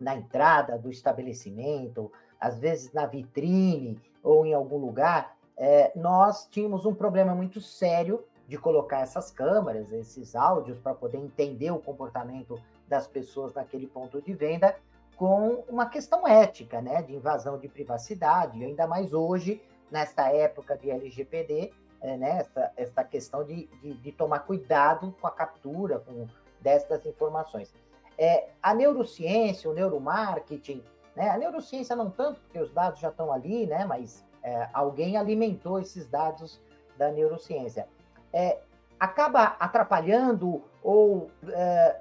na 0.00 0.16
entrada 0.16 0.76
do 0.76 0.90
estabelecimento, 0.90 2.10
às 2.40 2.58
vezes 2.58 2.92
na 2.92 3.06
vitrine 3.06 4.00
ou 4.22 4.44
em 4.44 4.52
algum 4.52 4.76
lugar, 4.76 5.36
é, 5.56 5.92
nós 5.94 6.48
tínhamos 6.50 6.84
um 6.84 6.94
problema 6.94 7.32
muito 7.32 7.60
sério 7.60 8.24
de 8.48 8.58
colocar 8.58 9.00
essas 9.00 9.30
câmeras, 9.30 9.92
esses 9.92 10.34
áudios, 10.34 10.78
para 10.78 10.94
poder 10.94 11.18
entender 11.18 11.70
o 11.70 11.78
comportamento 11.78 12.60
das 12.88 13.06
pessoas 13.06 13.54
naquele 13.54 13.86
ponto 13.86 14.20
de 14.20 14.32
venda, 14.32 14.76
com 15.16 15.64
uma 15.68 15.86
questão 15.86 16.26
ética, 16.26 16.80
né, 16.80 17.02
de 17.02 17.14
invasão 17.14 17.58
de 17.58 17.68
privacidade, 17.68 18.62
ainda 18.62 18.86
mais 18.86 19.12
hoje, 19.12 19.62
nesta 19.90 20.30
época 20.30 20.76
de 20.76 20.90
LGPD, 20.90 21.72
é, 22.00 22.16
né, 22.16 22.38
essa, 22.40 22.72
essa 22.76 23.04
questão 23.04 23.44
de, 23.44 23.66
de, 23.80 23.94
de, 23.94 24.12
tomar 24.12 24.40
cuidado 24.40 25.14
com 25.20 25.26
a 25.26 25.30
captura 25.30 26.00
com 26.00 26.26
destas 26.60 27.06
informações. 27.06 27.72
É, 28.18 28.48
a 28.62 28.74
neurociência, 28.74 29.70
o 29.70 29.72
neuromarketing, 29.72 30.82
né, 31.14 31.30
a 31.30 31.38
neurociência 31.38 31.94
não 31.94 32.10
tanto, 32.10 32.40
porque 32.40 32.58
os 32.58 32.72
dados 32.72 33.00
já 33.00 33.08
estão 33.08 33.32
ali, 33.32 33.66
né, 33.66 33.84
mas 33.84 34.24
é, 34.42 34.68
alguém 34.72 35.16
alimentou 35.16 35.78
esses 35.78 36.06
dados 36.06 36.60
da 36.98 37.10
neurociência. 37.10 37.88
É, 38.32 38.58
acaba 38.98 39.56
atrapalhando 39.58 40.62
ou 40.82 41.30
é, 41.48 42.00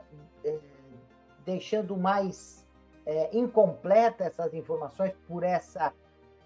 deixando 1.45 1.97
mais 1.97 2.65
é, 3.05 3.35
incompleta 3.35 4.23
essas 4.23 4.53
informações 4.53 5.13
por 5.27 5.43
essa, 5.43 5.93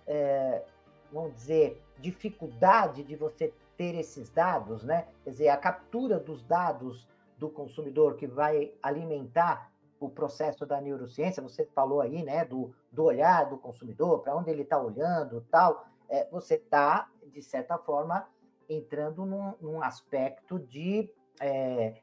é, 0.05 0.63
vamos 1.11 1.33
dizer, 1.33 1.81
dificuldade 1.99 3.03
de 3.03 3.15
você 3.15 3.53
ter 3.77 3.95
esses 3.95 4.29
dados, 4.29 4.83
né? 4.83 5.07
Quer 5.23 5.29
dizer, 5.29 5.49
a 5.49 5.57
captura 5.57 6.19
dos 6.19 6.43
dados 6.43 7.07
do 7.37 7.49
consumidor 7.49 8.15
que 8.15 8.25
vai 8.25 8.73
alimentar 8.81 9.71
o 9.99 10.09
processo 10.09 10.65
da 10.65 10.79
neurociência, 10.81 11.41
você 11.41 11.65
falou 11.65 12.01
aí, 12.01 12.23
né, 12.23 12.45
do, 12.45 12.73
do 12.91 13.03
olhar 13.03 13.49
do 13.49 13.57
consumidor, 13.57 14.19
para 14.19 14.35
onde 14.35 14.49
ele 14.49 14.61
está 14.61 14.79
olhando, 14.79 15.45
tal, 15.49 15.87
é, 16.09 16.27
você 16.29 16.55
está, 16.55 17.09
de 17.25 17.41
certa 17.41 17.77
forma, 17.77 18.27
entrando 18.69 19.25
num, 19.25 19.53
num 19.59 19.81
aspecto 19.81 20.59
de 20.59 21.09
é, 21.39 21.95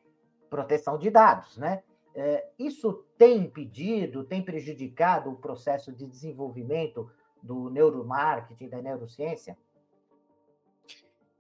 proteção 0.50 0.98
de 0.98 1.10
dados, 1.10 1.56
né? 1.56 1.82
É, 2.14 2.48
isso 2.58 3.04
tem 3.18 3.38
impedido, 3.38 4.24
tem 4.24 4.42
prejudicado 4.42 5.30
o 5.30 5.36
processo 5.36 5.92
de 5.92 6.06
desenvolvimento 6.06 7.10
do 7.42 7.68
neuromarketing, 7.70 8.68
da 8.68 8.80
neurociência? 8.80 9.58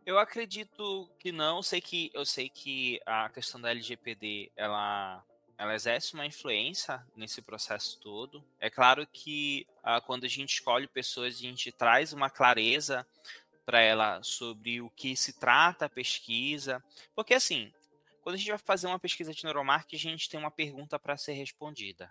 Eu 0.04 0.18
acredito 0.18 1.08
que 1.18 1.32
não. 1.32 1.62
Sei 1.62 1.80
que 1.80 2.10
eu 2.12 2.26
sei 2.26 2.48
que 2.48 3.00
a 3.06 3.28
questão 3.30 3.60
da 3.60 3.70
LGPD 3.70 4.50
ela 4.56 5.24
ela 5.56 5.74
exerce 5.74 6.14
uma 6.14 6.26
influência 6.26 7.06
nesse 7.16 7.40
processo 7.40 7.98
todo. 8.00 8.44
É 8.60 8.68
claro 8.68 9.06
que 9.06 9.66
ah, 9.82 10.00
quando 10.00 10.24
a 10.24 10.28
gente 10.28 10.54
escolhe 10.54 10.88
pessoas, 10.88 11.36
a 11.36 11.38
gente 11.38 11.70
traz 11.70 12.12
uma 12.12 12.28
clareza 12.28 13.06
para 13.64 13.80
ela 13.80 14.22
sobre 14.22 14.80
o 14.80 14.90
que 14.90 15.16
se 15.16 15.32
trata 15.38 15.86
a 15.86 15.88
pesquisa, 15.88 16.84
porque 17.14 17.34
assim, 17.34 17.72
quando 18.24 18.36
a 18.36 18.38
gente 18.38 18.48
vai 18.48 18.58
fazer 18.58 18.86
uma 18.86 18.98
pesquisa 18.98 19.34
de 19.34 19.44
neuromarketing, 19.44 20.08
a 20.08 20.10
gente 20.12 20.30
tem 20.30 20.40
uma 20.40 20.50
pergunta 20.50 20.98
para 20.98 21.14
ser 21.14 21.34
respondida. 21.34 22.10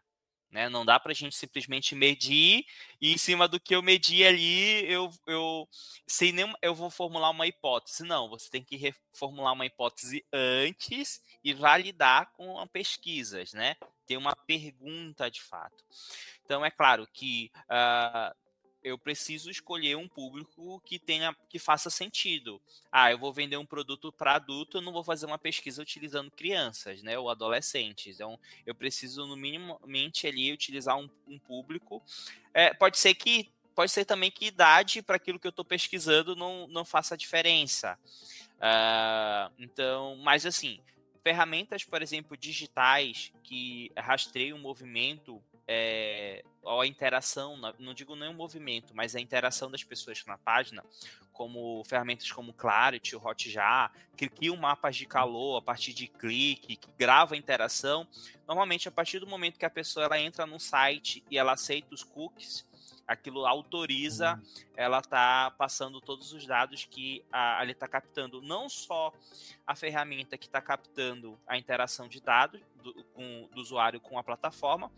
Né? 0.51 0.69
Não 0.69 0.85
dá 0.85 0.99
para 0.99 1.11
a 1.11 1.15
gente 1.15 1.35
simplesmente 1.35 1.95
medir 1.95 2.63
e 3.01 3.11
em 3.11 3.17
cima 3.17 3.47
do 3.47 3.59
que 3.59 3.73
eu 3.73 3.81
medir 3.81 4.27
ali, 4.27 4.85
eu, 4.85 5.11
eu, 5.25 5.67
sem 6.05 6.31
nem, 6.31 6.53
eu 6.61 6.75
vou 6.75 6.91
formular 6.91 7.31
uma 7.31 7.47
hipótese. 7.47 8.03
Não, 8.03 8.29
você 8.29 8.47
tem 8.51 8.63
que 8.63 8.75
reformular 8.75 9.53
uma 9.53 9.65
hipótese 9.65 10.23
antes 10.31 11.19
e 11.43 11.51
validar 11.51 12.31
com 12.33 12.65
pesquisas, 12.67 13.51
né? 13.51 13.75
Ter 14.05 14.15
uma 14.15 14.35
pergunta 14.35 15.31
de 15.31 15.41
fato. 15.41 15.83
Então, 16.45 16.63
é 16.63 16.69
claro 16.69 17.07
que 17.11 17.51
uh, 17.61 18.42
eu 18.83 18.97
preciso 18.97 19.49
escolher 19.49 19.95
um 19.95 20.07
público 20.07 20.81
que 20.85 20.99
tenha 20.99 21.35
que 21.47 21.57
faça 21.57 21.89
sentido. 21.89 22.61
Ah, 22.91 23.11
eu 23.11 23.17
vou 23.17 23.31
vender 23.31 23.57
um 23.57 23.65
produto 23.65 24.11
para 24.11 24.35
adulto, 24.35 24.77
eu 24.77 24.81
não 24.81 24.91
vou 24.91 25.03
fazer 25.03 25.25
uma 25.25 25.37
pesquisa 25.37 25.81
utilizando 25.81 26.29
crianças, 26.29 27.01
né, 27.01 27.17
ou 27.17 27.29
adolescentes. 27.29 28.15
Então, 28.15 28.37
eu 28.65 28.75
preciso 28.75 29.25
no 29.25 29.37
minimamente 29.37 30.27
ali 30.27 30.51
utilizar 30.51 30.97
um, 30.97 31.09
um 31.27 31.39
público. 31.39 32.03
É, 32.53 32.73
pode 32.73 32.97
ser 32.97 33.15
que 33.15 33.51
pode 33.73 33.91
ser 33.91 34.05
também 34.05 34.29
que 34.29 34.45
idade 34.45 35.01
para 35.01 35.15
aquilo 35.15 35.39
que 35.39 35.47
eu 35.47 35.49
estou 35.49 35.65
pesquisando 35.65 36.35
não, 36.35 36.67
não 36.67 36.85
faça 36.85 37.17
diferença. 37.17 37.97
Uh, 38.57 39.51
então, 39.57 40.15
mas 40.17 40.45
assim, 40.45 40.79
ferramentas, 41.23 41.83
por 41.83 42.01
exemplo, 42.01 42.37
digitais 42.37 43.31
que 43.43 43.91
rastreiam 43.97 44.57
o 44.57 44.61
movimento 44.61 45.41
é, 45.67 46.43
ou 46.61 46.81
a 46.81 46.87
interação, 46.87 47.57
não 47.79 47.93
digo 47.93 48.15
nem 48.15 48.29
o 48.29 48.33
movimento, 48.33 48.93
mas 48.95 49.15
a 49.15 49.19
interação 49.19 49.69
das 49.69 49.83
pessoas 49.83 50.23
na 50.25 50.37
página, 50.37 50.83
como 51.31 51.83
ferramentas 51.85 52.31
como 52.31 52.53
Clarity, 52.53 53.15
o 53.15 53.25
Hotjar, 53.25 53.91
que 54.15 54.29
criam 54.29 54.55
mapas 54.55 54.95
de 54.95 55.05
calor 55.05 55.57
a 55.57 55.61
partir 55.61 55.93
de 55.93 56.07
clique, 56.07 56.75
que 56.75 56.89
grava 56.97 57.35
a 57.35 57.37
interação. 57.37 58.07
Normalmente, 58.47 58.87
a 58.87 58.91
partir 58.91 59.19
do 59.19 59.27
momento 59.27 59.57
que 59.57 59.65
a 59.65 59.69
pessoa 59.69 60.05
ela 60.05 60.19
entra 60.19 60.45
no 60.45 60.59
site 60.59 61.23
e 61.29 61.37
ela 61.37 61.53
aceita 61.53 61.93
os 61.93 62.03
cookies, 62.03 62.65
aquilo 63.07 63.45
autoriza 63.45 64.35
uhum. 64.35 64.41
ela 64.75 65.01
tá 65.01 65.51
passando 65.57 65.99
todos 65.99 66.31
os 66.31 66.45
dados 66.45 66.85
que 66.85 67.23
a, 67.31 67.61
ele 67.61 67.73
está 67.73 67.87
captando, 67.87 68.41
não 68.41 68.69
só 68.69 69.13
a 69.67 69.75
ferramenta 69.75 70.37
que 70.37 70.45
está 70.45 70.61
captando 70.61 71.37
a 71.45 71.57
interação 71.57 72.07
de 72.07 72.21
dados 72.21 72.61
do, 72.81 72.93
com, 73.13 73.49
do 73.53 73.61
usuário 73.61 73.99
com 73.99 74.17
a 74.17 74.23
plataforma, 74.23 74.91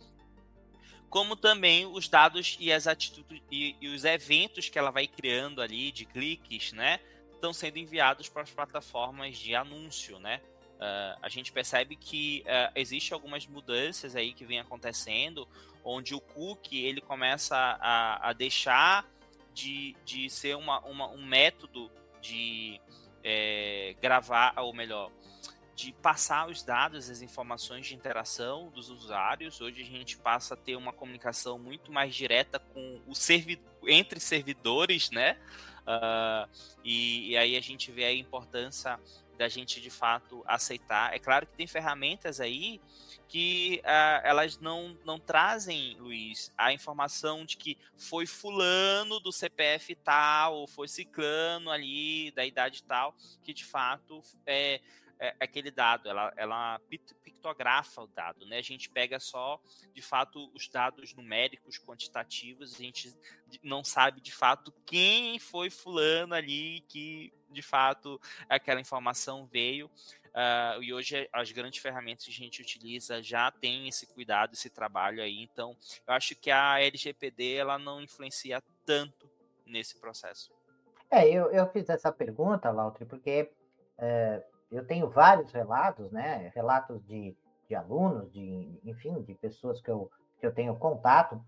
como 1.10 1.36
também 1.36 1.86
os 1.86 2.08
dados 2.08 2.58
e 2.60 2.72
as 2.72 2.88
atitudes 2.88 3.41
e, 3.52 3.76
e, 3.80 3.88
os 3.88 4.04
eventos 4.04 4.70
que 4.70 4.78
ela 4.78 4.91
vai 4.91 5.08
criando 5.08 5.62
ali 5.62 5.91
de 5.91 6.06
cliques, 6.06 6.74
né, 6.74 7.00
estão 7.34 7.54
sendo 7.54 7.78
enviados 7.78 8.28
para 8.30 8.41
as 8.41 8.52
plataformas 8.52 9.38
de 9.38 9.56
anúncio, 9.56 10.20
né? 10.20 10.41
Uh, 10.76 11.18
a 11.22 11.30
gente 11.30 11.54
percebe 11.54 11.96
que 11.96 12.44
uh, 12.46 12.72
existe 12.76 13.13
algumas 13.13 13.48
mudanças 13.48 14.13
aí 14.13 14.34
que 14.34 14.44
vem 14.44 14.60
acontecendo, 14.60 15.48
onde 15.84 16.13
o 16.13 16.20
cookie 16.20 16.84
ele 16.84 17.00
começa 17.00 17.56
a, 17.56 18.30
a 18.30 18.34
deixar 18.34 19.06
de, 19.54 19.96
de 20.04 20.30
ser 20.30 20.58
uma, 20.58 20.80
uma 20.82 21.08
um 21.08 21.26
método 21.26 21.89
de 22.22 22.82
é, 23.24 23.96
gravar, 24.02 24.54
ou 24.58 24.74
melhor, 24.74 25.10
de 25.76 25.92
passar 25.92 26.50
os 26.50 26.64
dados, 26.64 27.10
as 27.10 27.22
informações 27.22 27.86
de 27.86 27.94
interação 27.94 28.70
dos 28.70 28.90
usuários. 28.90 29.60
Hoje 29.60 29.82
a 29.82 29.86
gente 29.86 30.18
passa 30.18 30.54
a 30.54 30.58
ter 30.58 30.78
uma 30.78 30.94
comunicação 30.94 31.60
muito 31.60 31.92
mais 31.92 32.16
direta 32.16 32.60
com 32.60 33.02
o 33.06 33.14
servidor, 33.14 33.66
entre 33.86 34.20
servidores, 34.20 35.12
né? 35.12 35.38
Uh, 35.82 36.50
e, 36.84 37.32
e, 37.32 37.38
aí 37.38 37.56
a 37.56 37.62
gente 37.62 37.92
vê 37.92 38.06
a 38.06 38.14
importância 38.14 39.00
da 39.38 39.50
gente 39.50 39.82
de 39.82 39.90
fato 39.90 40.44
aceitar. 40.48 41.14
É 41.14 41.20
claro 41.20 41.46
que 41.46 41.54
tem 41.54 41.68
ferramentas 41.68 42.40
aí 42.40 42.82
que 43.28 43.82
uh, 43.84 44.22
elas 44.24 44.58
não, 44.60 44.98
não 45.04 45.20
trazem, 45.20 45.98
Luiz, 46.00 46.52
a 46.58 46.72
informação 46.72 47.46
de 47.46 47.58
que 47.58 47.78
foi 47.98 48.26
fulano 48.26 49.20
do 49.20 49.32
CPF 49.32 49.94
tal, 49.96 50.56
ou 50.56 50.68
foi 50.68 50.88
ciclano 50.88 51.70
ali 51.70 52.32
da 52.32 52.46
idade 52.46 52.82
tal, 52.84 53.14
que 53.44 53.54
de 53.54 53.66
fato 53.66 54.24
é 54.46 54.80
é, 55.19 55.36
aquele 55.39 55.71
dado, 55.71 56.10
ela, 56.10 56.34
ela 56.36 56.80
pictografa 57.23 58.01
o 58.01 58.08
dado, 58.08 58.45
né? 58.45 58.58
A 58.58 58.62
gente 58.62 58.89
pega 58.89 59.19
só, 59.19 59.62
de 59.93 60.01
fato, 60.01 60.51
os 60.54 60.67
dados 60.67 61.13
numéricos, 61.13 61.80
quantitativos, 61.80 62.73
a 62.73 62.78
gente 62.78 63.15
não 63.63 63.84
sabe 63.84 64.19
de 64.19 64.32
fato 64.32 64.73
quem 64.86 65.39
foi 65.39 65.69
fulano 65.69 66.34
ali 66.34 66.82
que, 66.89 67.34
de 67.49 67.62
fato, 67.62 68.19
aquela 68.49 68.82
informação 68.82 69.45
veio. 69.45 69.89
Uh, 70.36 70.84
e 70.84 70.93
hoje 70.93 71.30
as 71.32 71.49
grandes 71.54 71.82
ferramentas 71.82 72.25
que 72.25 72.32
a 72.32 72.34
gente 72.34 72.62
utiliza 72.62 73.23
já 73.23 73.49
tem 73.49 73.88
esse 73.88 74.06
cuidado, 74.06 74.54
esse 74.54 74.69
trabalho 74.69 75.23
aí. 75.23 75.41
Então, 75.41 75.78
eu 76.06 76.13
acho 76.13 76.36
que 76.36 76.51
a 76.51 76.82
LGPD 76.82 77.54
ela 77.56 77.80
não 77.80 78.01
influencia 78.01 78.62
tanto 78.86 79.32
nesse 79.65 79.95
processo. 79.97 80.51
É, 81.10 81.25
eu, 81.30 81.49
eu 81.51 81.65
fiz 81.71 81.88
essa 81.88 82.12
pergunta, 82.12 82.69
Lautri, 82.69 83.06
porque 83.06 83.49
é, 83.97 84.43
eu 84.76 84.86
tenho 84.86 85.10
vários 85.10 85.52
relatos, 85.52 86.12
né? 86.12 86.52
Relatos 86.54 87.06
de, 87.06 87.36
de 87.68 87.76
alunos, 87.76 88.32
de, 88.32 88.80
enfim, 88.84 89.22
de 89.22 89.34
pessoas 89.34 89.82
que 89.82 89.90
eu, 89.90 90.12
que 90.40 90.46
eu 90.46 90.54
tenho 90.54 90.76
contato, 90.76 91.42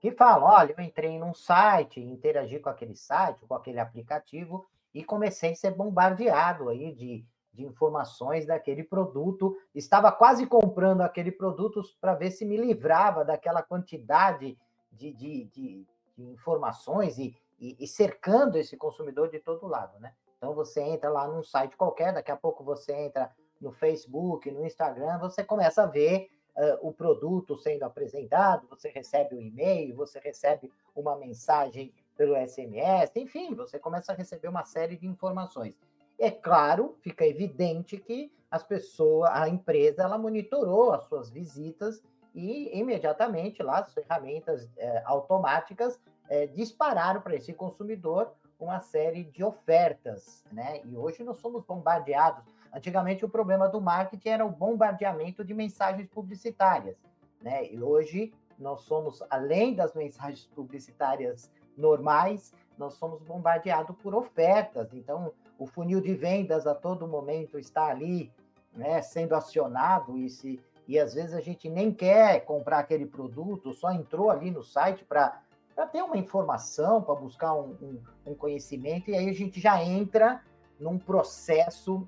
que 0.00 0.10
falam: 0.10 0.48
olha, 0.48 0.74
eu 0.76 0.84
entrei 0.84 1.18
num 1.18 1.32
site, 1.32 2.00
interagi 2.00 2.58
com 2.58 2.68
aquele 2.68 2.96
site, 2.96 3.46
com 3.46 3.54
aquele 3.54 3.78
aplicativo, 3.78 4.66
e 4.92 5.04
comecei 5.04 5.52
a 5.52 5.54
ser 5.54 5.70
bombardeado 5.70 6.68
aí 6.68 6.92
de, 6.92 7.24
de 7.54 7.64
informações 7.64 8.46
daquele 8.46 8.82
produto, 8.82 9.56
estava 9.74 10.10
quase 10.10 10.46
comprando 10.46 11.02
aquele 11.02 11.30
produto 11.30 11.82
para 12.00 12.14
ver 12.14 12.30
se 12.30 12.44
me 12.44 12.56
livrava 12.56 13.24
daquela 13.24 13.62
quantidade 13.62 14.58
de, 14.90 15.12
de, 15.12 15.44
de, 15.44 15.86
de 16.16 16.24
informações 16.24 17.18
e, 17.18 17.34
e, 17.60 17.76
e, 17.78 17.86
cercando 17.86 18.56
esse 18.56 18.76
consumidor 18.76 19.30
de 19.30 19.38
todo 19.38 19.66
lado, 19.66 19.98
né? 20.00 20.12
Então 20.42 20.54
você 20.54 20.80
entra 20.80 21.08
lá 21.08 21.28
num 21.28 21.44
site 21.44 21.76
qualquer, 21.76 22.12
daqui 22.12 22.32
a 22.32 22.36
pouco 22.36 22.64
você 22.64 22.92
entra 22.92 23.30
no 23.60 23.70
Facebook, 23.70 24.50
no 24.50 24.66
Instagram, 24.66 25.16
você 25.20 25.44
começa 25.44 25.84
a 25.84 25.86
ver 25.86 26.30
uh, 26.56 26.88
o 26.88 26.92
produto 26.92 27.56
sendo 27.56 27.84
apresentado, 27.84 28.66
você 28.68 28.88
recebe 28.88 29.36
um 29.36 29.40
e-mail, 29.40 29.94
você 29.94 30.18
recebe 30.18 30.68
uma 30.96 31.16
mensagem 31.16 31.94
pelo 32.16 32.34
SMS, 32.34 33.14
enfim, 33.14 33.54
você 33.54 33.78
começa 33.78 34.10
a 34.10 34.16
receber 34.16 34.48
uma 34.48 34.64
série 34.64 34.96
de 34.96 35.06
informações. 35.06 35.78
É 36.18 36.28
claro, 36.28 36.96
fica 37.02 37.24
evidente 37.24 37.96
que 37.96 38.32
as 38.50 38.64
pessoas, 38.64 39.30
a 39.32 39.48
empresa, 39.48 40.02
ela 40.02 40.18
monitorou 40.18 40.90
as 40.90 41.04
suas 41.04 41.30
visitas 41.30 42.02
e 42.34 42.76
imediatamente 42.76 43.62
lá 43.62 43.78
as 43.78 43.94
ferramentas 43.94 44.68
é, 44.76 45.02
automáticas 45.04 46.00
é, 46.28 46.48
dispararam 46.48 47.20
para 47.20 47.36
esse 47.36 47.52
consumidor 47.52 48.34
uma 48.62 48.80
série 48.80 49.24
de 49.24 49.42
ofertas, 49.44 50.44
né? 50.52 50.80
E 50.84 50.96
hoje 50.96 51.22
nós 51.22 51.38
somos 51.38 51.64
bombardeados. 51.64 52.44
Antigamente 52.72 53.24
o 53.24 53.28
problema 53.28 53.68
do 53.68 53.80
marketing 53.80 54.28
era 54.28 54.46
o 54.46 54.50
bombardeamento 54.50 55.44
de 55.44 55.52
mensagens 55.52 56.08
publicitárias, 56.08 56.96
né? 57.40 57.70
E 57.70 57.82
hoje 57.82 58.32
nós 58.58 58.82
somos 58.82 59.22
além 59.28 59.74
das 59.74 59.94
mensagens 59.94 60.46
publicitárias 60.46 61.50
normais, 61.76 62.52
nós 62.78 62.94
somos 62.94 63.20
bombardeados 63.22 63.96
por 63.96 64.14
ofertas. 64.14 64.92
Então, 64.94 65.32
o 65.58 65.66
funil 65.66 66.00
de 66.00 66.14
vendas 66.14 66.66
a 66.66 66.74
todo 66.74 67.06
momento 67.06 67.58
está 67.58 67.86
ali, 67.86 68.32
né, 68.72 69.02
sendo 69.02 69.34
acionado 69.34 70.16
e 70.16 70.28
se 70.28 70.60
e 70.88 70.98
às 70.98 71.14
vezes 71.14 71.32
a 71.32 71.40
gente 71.40 71.68
nem 71.68 71.92
quer 71.92 72.44
comprar 72.44 72.80
aquele 72.80 73.06
produto, 73.06 73.72
só 73.72 73.92
entrou 73.92 74.30
ali 74.30 74.50
no 74.50 74.62
site 74.62 75.04
para 75.04 75.40
ter 75.86 76.02
uma 76.02 76.16
informação, 76.16 77.02
para 77.02 77.14
buscar 77.14 77.54
um, 77.54 77.76
um, 77.82 77.98
um, 78.26 78.34
conhecimento, 78.34 79.10
e 79.10 79.16
aí 79.16 79.28
a 79.28 79.32
gente 79.32 79.60
já 79.60 79.82
entra 79.82 80.42
num 80.78 80.98
processo 80.98 82.06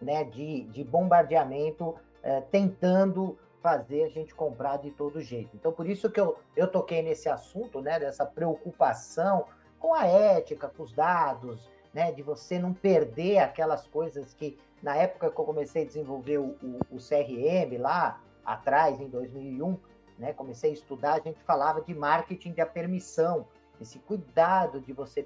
né, 0.00 0.24
de, 0.24 0.64
de 0.64 0.84
bombardeamento, 0.84 1.94
é, 2.22 2.40
tentando 2.40 3.38
fazer 3.62 4.04
a 4.04 4.08
gente 4.08 4.34
comprar 4.34 4.76
de 4.76 4.90
todo 4.90 5.20
jeito. 5.22 5.50
Então, 5.54 5.72
por 5.72 5.88
isso 5.88 6.10
que 6.10 6.20
eu, 6.20 6.36
eu 6.54 6.68
toquei 6.68 7.00
nesse 7.00 7.30
assunto, 7.30 7.80
né, 7.80 7.98
dessa 7.98 8.26
preocupação 8.26 9.46
com 9.78 9.94
a 9.94 10.06
ética, 10.06 10.68
com 10.68 10.82
os 10.82 10.92
dados, 10.92 11.70
né, 11.92 12.12
de 12.12 12.22
você 12.22 12.58
não 12.58 12.74
perder 12.74 13.38
aquelas 13.38 13.86
coisas 13.86 14.34
que, 14.34 14.58
na 14.82 14.96
época 14.96 15.30
que 15.30 15.40
eu 15.40 15.44
comecei 15.44 15.82
a 15.82 15.86
desenvolver 15.86 16.38
o, 16.38 16.56
o, 16.62 16.78
o 16.90 16.96
CRM 16.96 17.78
lá 17.78 18.20
atrás, 18.44 19.00
em 19.00 19.08
2001, 19.08 19.78
né, 20.18 20.32
comecei 20.32 20.70
a 20.70 20.74
estudar, 20.74 21.14
a 21.14 21.20
gente 21.20 21.42
falava 21.42 21.80
de 21.80 21.94
marketing 21.94 22.52
da 22.52 22.66
permissão, 22.66 23.46
esse 23.80 23.98
cuidado 23.98 24.80
de 24.80 24.92
você 24.92 25.22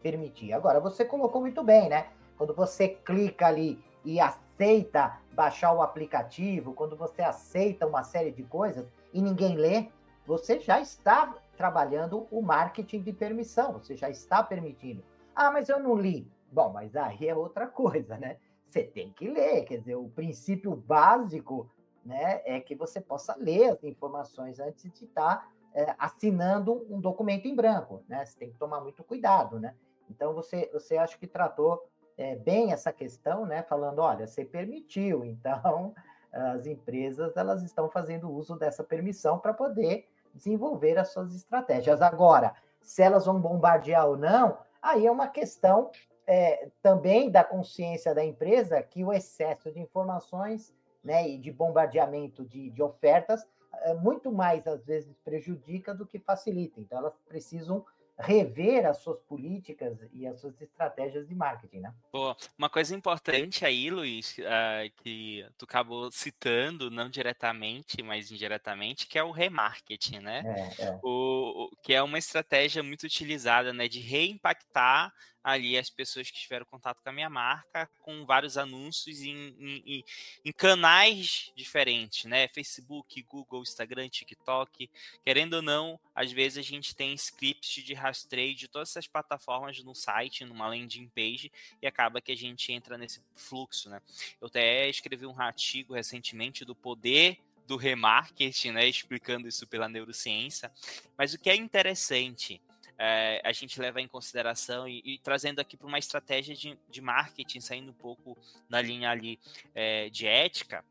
permitir. 0.00 0.52
Agora, 0.52 0.80
você 0.80 1.04
colocou 1.04 1.40
muito 1.40 1.62
bem, 1.64 1.88
né? 1.88 2.08
Quando 2.38 2.54
você 2.54 2.88
clica 2.88 3.46
ali 3.46 3.82
e 4.04 4.20
aceita 4.20 5.18
baixar 5.32 5.72
o 5.72 5.82
aplicativo, 5.82 6.74
quando 6.74 6.96
você 6.96 7.22
aceita 7.22 7.86
uma 7.86 8.04
série 8.04 8.30
de 8.30 8.42
coisas 8.44 8.86
e 9.12 9.20
ninguém 9.20 9.56
lê, 9.56 9.88
você 10.24 10.60
já 10.60 10.80
está 10.80 11.34
trabalhando 11.56 12.26
o 12.30 12.40
marketing 12.40 13.02
de 13.02 13.12
permissão, 13.12 13.72
você 13.72 13.96
já 13.96 14.08
está 14.08 14.42
permitindo. 14.42 15.02
Ah, 15.34 15.50
mas 15.50 15.68
eu 15.68 15.80
não 15.80 15.96
li. 15.96 16.30
Bom, 16.50 16.70
mas 16.72 16.94
aí 16.94 17.28
é 17.28 17.34
outra 17.34 17.66
coisa, 17.66 18.16
né? 18.16 18.36
Você 18.68 18.84
tem 18.84 19.10
que 19.10 19.28
ler, 19.28 19.64
quer 19.64 19.78
dizer, 19.78 19.96
o 19.96 20.08
princípio 20.08 20.74
básico 20.74 21.68
né, 22.04 22.42
é 22.44 22.60
que 22.60 22.74
você 22.74 23.00
possa 23.00 23.34
ler 23.36 23.70
as 23.70 23.84
informações 23.84 24.58
antes 24.58 24.90
de 24.92 25.04
estar 25.04 25.48
é, 25.74 25.94
assinando 25.98 26.86
um 26.90 27.00
documento 27.00 27.46
em 27.46 27.54
branco, 27.54 28.02
né? 28.08 28.24
Você 28.24 28.38
tem 28.38 28.50
que 28.50 28.58
tomar 28.58 28.80
muito 28.80 29.02
cuidado, 29.02 29.58
né? 29.58 29.74
Então, 30.10 30.34
você, 30.34 30.68
você 30.72 30.98
acho 30.98 31.18
que 31.18 31.26
tratou 31.26 31.82
é, 32.16 32.36
bem 32.36 32.72
essa 32.72 32.92
questão, 32.92 33.46
né? 33.46 33.62
Falando, 33.62 34.00
olha, 34.00 34.26
você 34.26 34.44
permitiu, 34.44 35.24
então 35.24 35.94
as 36.32 36.66
empresas 36.66 37.36
elas 37.36 37.62
estão 37.62 37.90
fazendo 37.90 38.30
uso 38.30 38.56
dessa 38.56 38.82
permissão 38.82 39.38
para 39.38 39.52
poder 39.52 40.08
desenvolver 40.32 40.98
as 40.98 41.12
suas 41.12 41.34
estratégias. 41.34 42.00
Agora, 42.00 42.54
se 42.80 43.02
elas 43.02 43.26
vão 43.26 43.38
bombardear 43.38 44.06
ou 44.06 44.16
não, 44.16 44.58
aí 44.80 45.06
é 45.06 45.10
uma 45.10 45.28
questão 45.28 45.90
é, 46.26 46.68
também 46.80 47.30
da 47.30 47.44
consciência 47.44 48.14
da 48.14 48.24
empresa 48.24 48.82
que 48.82 49.04
o 49.04 49.12
excesso 49.12 49.70
de 49.70 49.80
informações 49.80 50.74
né, 51.02 51.28
e 51.28 51.38
de 51.38 51.50
bombardeamento 51.50 52.44
de, 52.44 52.70
de 52.70 52.82
ofertas 52.82 53.46
é, 53.82 53.94
muito 53.94 54.30
mais, 54.30 54.66
às 54.66 54.84
vezes, 54.84 55.14
prejudica 55.24 55.94
do 55.94 56.06
que 56.06 56.18
facilita. 56.18 56.80
Então, 56.80 56.98
elas 56.98 57.14
precisam 57.26 57.84
rever 58.18 58.86
as 58.86 58.98
suas 58.98 59.18
políticas 59.20 59.98
e 60.12 60.26
as 60.26 60.38
suas 60.38 60.60
estratégias 60.60 61.26
de 61.26 61.34
marketing, 61.34 61.80
né? 61.80 61.94
Boa. 62.12 62.36
Uma 62.56 62.68
coisa 62.68 62.94
importante 62.94 63.64
aí, 63.64 63.90
Luiz, 63.90 64.36
uh, 64.38 65.02
que 65.02 65.44
tu 65.58 65.64
acabou 65.64 66.10
citando, 66.12 66.90
não 66.90 67.08
diretamente, 67.08 68.02
mas 68.02 68.30
indiretamente, 68.30 69.06
que 69.06 69.18
é 69.18 69.24
o 69.24 69.30
remarketing, 69.30 70.20
né? 70.20 70.42
É, 70.78 70.84
é. 70.84 71.00
O, 71.02 71.64
o, 71.64 71.76
que 71.82 71.94
é 71.94 72.02
uma 72.02 72.18
estratégia 72.18 72.82
muito 72.82 73.04
utilizada, 73.04 73.72
né, 73.72 73.88
de 73.88 73.98
reimpactar 73.98 75.12
ali 75.42 75.76
as 75.76 75.90
pessoas 75.90 76.30
que 76.30 76.38
tiveram 76.38 76.64
contato 76.66 77.02
com 77.02 77.08
a 77.08 77.12
minha 77.12 77.28
marca 77.28 77.90
com 78.00 78.24
vários 78.24 78.56
anúncios 78.56 79.20
em, 79.22 79.54
em, 79.58 80.04
em, 80.44 80.52
canais 80.52 81.50
diferentes, 81.56 82.24
né? 82.24 82.48
Facebook, 82.48 83.22
Google, 83.22 83.62
Instagram, 83.62 84.08
TikTok. 84.08 84.88
Querendo 85.24 85.54
ou 85.54 85.62
não, 85.62 85.98
às 86.14 86.30
vezes 86.30 86.58
a 86.58 86.62
gente 86.62 86.94
tem 86.94 87.12
scripts 87.14 87.82
de 87.82 87.94
rastreio 87.94 88.54
de 88.54 88.68
todas 88.68 88.90
essas 88.90 89.06
plataformas 89.06 89.82
no 89.82 89.94
site, 89.94 90.44
numa 90.44 90.68
landing 90.68 91.08
page, 91.08 91.50
e 91.80 91.86
acaba 91.86 92.20
que 92.20 92.32
a 92.32 92.36
gente 92.36 92.72
entra 92.72 92.96
nesse 92.96 93.20
fluxo, 93.34 93.90
né? 93.90 94.00
Eu 94.40 94.46
até 94.46 94.88
escrevi 94.88 95.26
um 95.26 95.40
artigo 95.40 95.94
recentemente 95.94 96.64
do 96.64 96.74
poder 96.74 97.38
do 97.66 97.76
remarketing, 97.76 98.72
né, 98.72 98.88
explicando 98.88 99.48
isso 99.48 99.66
pela 99.66 99.88
neurociência. 99.88 100.70
Mas 101.16 101.32
o 101.32 101.38
que 101.38 101.48
é 101.48 101.54
interessante 101.54 102.60
é, 102.98 103.40
a 103.44 103.52
gente 103.52 103.80
leva 103.80 104.00
em 104.00 104.08
consideração 104.08 104.88
e, 104.88 105.02
e 105.04 105.18
trazendo 105.18 105.60
aqui 105.60 105.76
para 105.76 105.86
uma 105.86 105.98
estratégia 105.98 106.54
de, 106.54 106.78
de, 106.88 107.00
marketing, 107.00 107.60
saindo 107.60 107.90
um 107.90 107.94
pouco 107.94 108.36
na 108.68 108.80
linha 108.80 109.10
ali 109.10 109.38
é, 109.74 110.08
de 110.10 110.26
ética, 110.26 110.84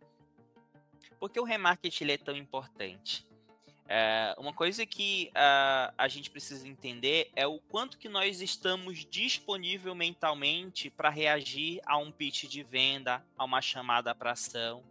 porque 1.19 1.39
o 1.39 1.43
remarketing 1.43 2.09
é 2.09 2.17
tão 2.17 2.35
importante? 2.35 3.25
É, 3.93 4.33
uma 4.37 4.53
coisa 4.53 4.85
que 4.85 5.29
uh, 5.35 5.93
a 5.97 6.07
gente 6.07 6.29
precisa 6.29 6.65
entender 6.65 7.29
é 7.35 7.45
o 7.45 7.59
quanto 7.59 7.97
que 7.97 8.07
nós 8.07 8.39
estamos 8.39 9.05
disponível 9.05 9.93
mentalmente 9.93 10.89
para 10.89 11.09
reagir 11.09 11.81
a 11.85 11.97
um 11.97 12.09
pitch 12.09 12.45
de 12.45 12.63
venda, 12.63 13.21
a 13.37 13.43
uma 13.43 13.61
chamada 13.61 14.15
para 14.15 14.31
ação. 14.31 14.81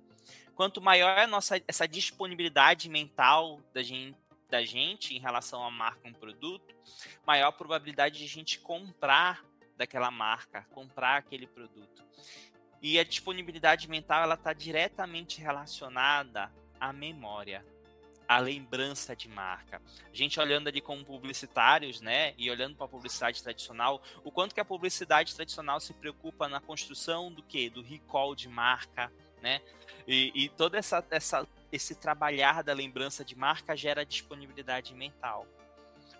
Quanto 0.55 0.83
maior 0.83 1.17
é 1.17 1.23
a 1.23 1.27
nossa 1.27 1.61
essa 1.67 1.89
disponibilidade 1.89 2.91
mental 2.91 3.59
da 3.73 3.83
gente, 3.83 4.15
da 4.51 4.63
gente 4.65 5.15
em 5.15 5.21
relação 5.21 5.65
à 5.65 5.71
marca, 5.71 6.07
um 6.07 6.13
produto, 6.13 6.75
maior 7.27 7.49
a 7.49 7.53
probabilidade 7.53 8.19
de 8.19 8.25
a 8.25 8.29
gente 8.29 8.59
comprar 8.59 9.45
daquela 9.77 10.11
marca, 10.11 10.67
comprar 10.73 11.17
aquele 11.17 11.47
produto. 11.47 12.05
E 12.83 12.99
a 12.99 13.05
disponibilidade 13.05 13.89
mental 13.89 14.23
ela 14.23 14.35
está 14.35 14.53
diretamente 14.53 15.41
relacionada 15.41 16.53
à 16.79 16.93
memória, 16.93 17.65
à 18.27 18.39
lembrança 18.39 19.15
de 19.15 19.29
marca. 19.29 19.81
A 20.11 20.15
gente 20.15 20.41
olhando 20.41 20.69
ali 20.69 20.81
como 20.81 21.05
publicitários, 21.05 22.01
né, 22.01 22.35
e 22.37 22.51
olhando 22.51 22.77
para 22.77 22.87
a 22.87 22.89
publicidade 22.89 23.43
tradicional, 23.43 24.03
o 24.25 24.31
quanto 24.31 24.55
que 24.55 24.61
a 24.61 24.65
publicidade 24.65 25.35
tradicional 25.35 25.79
se 25.81 25.93
preocupa 25.95 26.49
na 26.49 26.61
construção 26.61 27.33
do 27.33 27.43
que, 27.43 27.69
do 27.71 27.83
recall 27.83 28.35
de 28.35 28.49
marca, 28.49 29.13
né, 29.43 29.61
e, 30.07 30.33
e 30.35 30.49
toda 30.49 30.79
essa, 30.79 31.05
essa 31.11 31.47
esse 31.73 31.95
trabalhar 31.95 32.63
da 32.63 32.73
lembrança 32.73 33.25
de 33.25 33.37
marca 33.37 33.77
gera 33.77 34.05
disponibilidade 34.05 34.95
mental. 34.95 35.47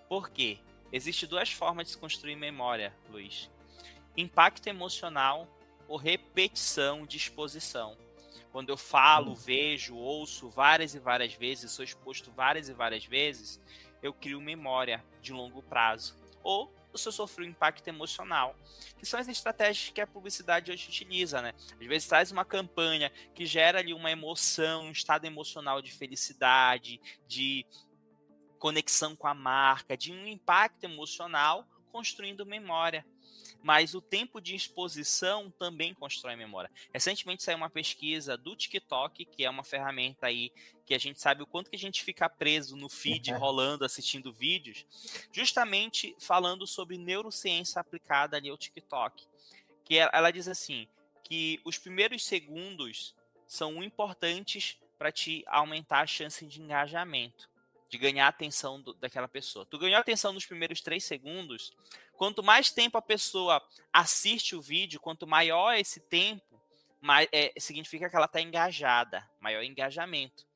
Por 0.09 0.31
quê? 0.31 0.59
Existem 0.93 1.29
duas 1.29 1.53
formas 1.53 1.87
de 1.87 1.93
se 1.93 1.99
construir 1.99 2.37
memória, 2.37 2.95
Luiz. 3.09 3.51
Impacto 4.17 4.67
emocional 4.67 5.47
ou 5.87 5.97
repetição 5.97 7.07
de 7.07 7.17
exposição. 7.17 7.97
Quando 8.53 8.71
eu 8.71 8.77
falo, 8.77 9.33
hum. 9.33 9.35
vejo, 9.35 9.95
ouço 9.95 10.49
várias 10.49 10.95
e 10.95 10.99
várias 10.99 11.35
vezes, 11.35 11.71
sou 11.71 11.85
exposto 11.85 12.33
várias 12.33 12.69
e 12.69 12.73
várias 12.73 13.05
vezes, 13.05 13.61
eu 14.03 14.13
crio 14.13 14.41
memória 14.41 15.05
de 15.21 15.33
longo 15.33 15.63
prazo. 15.63 16.17
Ou 16.43 16.73
você 16.93 17.11
sofreu 17.13 17.47
um 17.47 17.51
impacto 17.51 17.87
emocional, 17.89 18.57
que 18.99 19.07
são 19.07 19.19
as 19.19 19.29
estratégias 19.29 19.91
que 19.91 20.01
a 20.01 20.07
publicidade 20.07 20.71
hoje 20.71 20.89
utiliza, 20.89 21.41
né? 21.41 21.55
Às 21.81 21.87
vezes 21.87 22.09
traz 22.09 22.31
uma 22.31 22.45
campanha 22.45 23.11
que 23.35 23.47
gera 23.47 23.79
ali 23.79 23.95
uma 23.95 24.11
emoção, 24.11 24.85
um 24.85 24.93
estado 24.93 25.25
emocional 25.25 25.81
de 25.81 25.93
felicidade, 25.93 27.01
de 27.27 27.67
conexão 28.59 29.17
com 29.17 29.27
a 29.27 29.35
marca, 29.35 29.97
de 29.97 30.13
um 30.13 30.27
impacto 30.27 30.85
emocional, 30.85 31.67
construindo 31.91 32.47
memória. 32.47 33.05
Mas 33.63 33.95
o 33.95 34.01
tempo 34.01 34.41
de 34.41 34.55
exposição 34.55 35.51
também 35.51 35.95
constrói 35.95 36.37
memória. 36.37 36.71
Recentemente 36.93 37.43
saiu 37.43 37.59
uma 37.59 37.71
pesquisa 37.71 38.37
do 38.37 38.57
TikTok, 38.57 39.25
que 39.25 39.45
é 39.45 39.51
uma 39.51 39.65
ferramenta 39.65 40.27
aí 40.27 40.51
que 40.87 40.95
a 40.95 40.99
gente 40.99 41.21
sabe 41.21 41.43
o 41.43 41.47
quanto 41.47 41.71
que 41.71 41.77
a 41.77 41.79
gente 41.79 42.03
fica 42.03 42.29
preso 42.29 42.77
no 42.77 42.89
feed 42.89 43.33
rolando, 43.35 43.85
assistindo 43.85 44.33
vídeos, 44.33 44.85
justamente 45.33 46.17
falando 46.19 46.67
sobre 46.67 46.99
neurociência 46.99 47.81
aplicada 47.81 48.37
ali 48.37 48.49
ao 48.49 48.59
TikTok. 48.59 49.27
Que 49.85 49.99
ela 49.99 50.31
diz 50.31 50.49
assim, 50.49 50.89
que 51.23 51.61
os 51.65 51.79
primeiros 51.79 52.25
segundos 52.25 53.15
são 53.47 53.83
importantes 53.83 54.79
para 54.99 55.13
te 55.13 55.45
aumentar 55.47 56.01
a 56.01 56.07
chance 56.07 56.45
de 56.47 56.61
engajamento 56.61 57.51
de 57.91 57.99
ganhar 57.99 58.27
a 58.27 58.29
atenção 58.29 58.81
do, 58.81 58.95
daquela 58.95 59.27
pessoa. 59.27 59.67
Tu 59.67 59.77
ganhou 59.77 59.97
a 59.97 60.01
atenção 60.01 60.33
nos 60.33 60.47
primeiros 60.47 60.81
três 60.81 61.05
segundos. 61.05 61.73
Quanto 62.21 62.43
mais 62.43 62.71
tempo 62.71 62.99
a 62.99 63.03
pessoa 63.03 63.67
assiste 63.91 64.55
o 64.55 64.61
vídeo, 64.61 65.01
quanto 65.01 65.27
maior 65.27 65.73
esse 65.73 66.01
tempo, 66.01 66.61
mais, 67.01 67.27
é, 67.33 67.51
significa 67.59 68.11
que 68.11 68.15
ela 68.15 68.27
está 68.27 68.43
engajada, 68.43 69.27
maior 69.41 69.63
engajamento. 69.63 70.47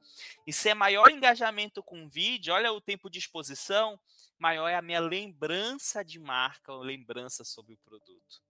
E 0.46 0.53
se 0.53 0.68
é 0.68 0.74
maior 0.74 1.09
engajamento 1.11 1.83
com 1.83 2.05
o 2.05 2.09
vídeo, 2.11 2.53
olha 2.53 2.70
o 2.70 2.83
tempo 2.83 3.09
de 3.09 3.18
exposição, 3.18 3.98
maior 4.38 4.68
é 4.68 4.74
a 4.74 4.83
minha 4.83 5.00
lembrança 5.00 6.05
de 6.05 6.18
marca, 6.18 6.70
ou 6.70 6.83
lembrança 6.83 7.44
sobre 7.44 7.72
o 7.72 7.79
produto. 7.79 8.42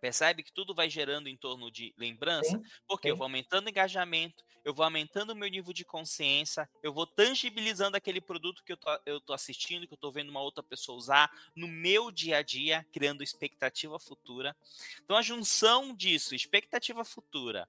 Percebe 0.00 0.42
que 0.42 0.52
tudo 0.52 0.74
vai 0.74 0.88
gerando 0.88 1.28
em 1.28 1.36
torno 1.36 1.70
de 1.70 1.94
lembrança? 1.96 2.50
Sim, 2.50 2.62
porque 2.88 3.08
sim. 3.08 3.10
eu 3.10 3.16
vou 3.16 3.24
aumentando 3.24 3.66
o 3.66 3.70
engajamento, 3.70 4.42
eu 4.64 4.72
vou 4.72 4.84
aumentando 4.84 5.30
o 5.30 5.36
meu 5.36 5.48
nível 5.48 5.72
de 5.72 5.84
consciência, 5.84 6.68
eu 6.82 6.92
vou 6.92 7.06
tangibilizando 7.06 7.96
aquele 7.96 8.20
produto 8.20 8.64
que 8.64 8.72
eu 8.72 8.76
tô, 8.76 8.88
eu 9.04 9.20
tô 9.20 9.32
assistindo, 9.32 9.86
que 9.86 9.92
eu 9.92 9.98
tô 9.98 10.10
vendo 10.10 10.30
uma 10.30 10.40
outra 10.40 10.62
pessoa 10.62 10.96
usar 10.96 11.30
no 11.54 11.68
meu 11.68 12.10
dia 12.10 12.38
a 12.38 12.42
dia, 12.42 12.86
criando 12.92 13.22
expectativa 13.22 13.98
futura. 13.98 14.56
Então, 15.04 15.16
a 15.16 15.22
junção 15.22 15.94
disso, 15.94 16.34
expectativa 16.34 17.04
futura, 17.04 17.68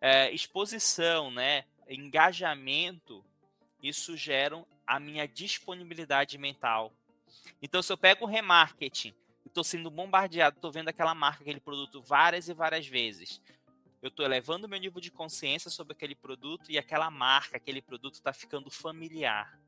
é, 0.00 0.32
exposição, 0.32 1.30
né, 1.30 1.64
engajamento, 1.88 3.24
isso 3.82 4.16
gera 4.16 4.64
a 4.86 4.98
minha 4.98 5.28
disponibilidade 5.28 6.38
mental. 6.38 6.92
Então, 7.60 7.82
se 7.82 7.92
eu 7.92 7.96
pego 7.96 8.24
o 8.24 8.28
remarketing, 8.28 9.14
estou 9.58 9.64
sendo 9.64 9.90
bombardeado, 9.90 10.56
estou 10.56 10.70
vendo 10.70 10.88
aquela 10.88 11.14
marca, 11.14 11.42
aquele 11.42 11.58
produto 11.58 12.00
várias 12.00 12.48
e 12.48 12.54
várias 12.54 12.86
vezes. 12.86 13.40
Eu 14.00 14.08
estou 14.08 14.24
elevando 14.24 14.68
meu 14.68 14.78
nível 14.78 15.00
de 15.00 15.10
consciência 15.10 15.68
sobre 15.68 15.92
aquele 15.92 16.14
produto 16.14 16.70
e 16.70 16.78
aquela 16.78 17.10
marca, 17.10 17.56
aquele 17.56 17.82
produto 17.82 18.14
está 18.14 18.32
ficando 18.32 18.70
familiar. 18.70 19.58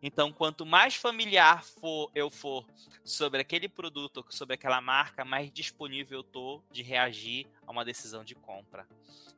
Então, 0.00 0.32
quanto 0.32 0.64
mais 0.64 0.94
familiar 0.94 1.64
for 1.64 2.10
eu 2.14 2.30
for 2.30 2.64
sobre 3.04 3.40
aquele 3.40 3.68
produto, 3.68 4.24
sobre 4.28 4.54
aquela 4.54 4.80
marca, 4.80 5.24
mais 5.24 5.50
disponível 5.52 6.20
eu 6.20 6.24
tô 6.24 6.62
de 6.70 6.82
reagir 6.82 7.46
a 7.66 7.72
uma 7.72 7.84
decisão 7.84 8.22
de 8.22 8.36
compra. 8.36 8.86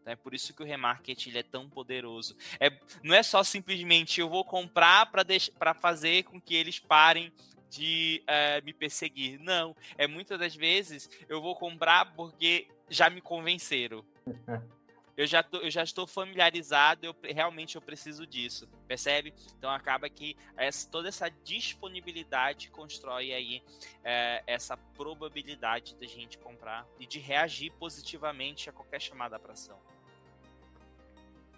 Então, 0.03 0.13
é 0.13 0.17
por 0.17 0.35
isso 0.35 0.53
que 0.53 0.63
o 0.63 0.67
remarketing 0.67 1.35
é 1.35 1.43
tão 1.43 1.69
poderoso. 1.69 2.37
É, 2.61 2.71
não 3.03 3.15
é 3.15 3.23
só 3.23 3.43
simplesmente 3.43 4.21
eu 4.21 4.29
vou 4.29 4.45
comprar 4.45 5.07
para 5.07 5.73
fazer 5.73 6.25
com 6.25 6.39
que 6.39 6.55
eles 6.55 6.79
parem 6.79 7.33
de 7.69 8.23
uh, 8.25 8.65
me 8.65 8.73
perseguir. 8.73 9.39
Não, 9.41 9.75
é 9.97 10.07
muitas 10.07 10.39
das 10.39 10.55
vezes 10.55 11.09
eu 11.29 11.41
vou 11.41 11.55
comprar 11.57 12.15
porque 12.15 12.69
já 12.89 13.11
me 13.11 13.21
convenceram. 13.21 14.05
Eu 15.19 15.27
já, 15.27 15.43
tô, 15.43 15.57
eu 15.57 15.69
já 15.69 15.83
estou 15.83 16.07
familiarizado, 16.07 17.05
eu 17.05 17.17
realmente 17.25 17.75
eu 17.75 17.83
preciso 17.83 18.25
disso, 18.25 18.69
percebe? 18.87 19.35
Então 19.59 19.69
acaba 19.69 20.09
que 20.09 20.37
essa, 20.57 20.89
toda 20.89 21.09
essa 21.09 21.29
disponibilidade 21.29 22.71
constrói 22.71 23.33
aí 23.33 23.61
é, 24.05 24.45
essa 24.47 24.77
probabilidade 24.77 25.97
da 25.97 26.07
gente 26.07 26.39
comprar 26.39 26.87
e 27.01 27.05
de 27.05 27.19
reagir 27.19 27.73
positivamente 27.81 28.71
a 28.71 28.73
qualquer 28.73 29.01
chamada 29.01 29.41
para 29.41 29.55
ação. 29.55 29.81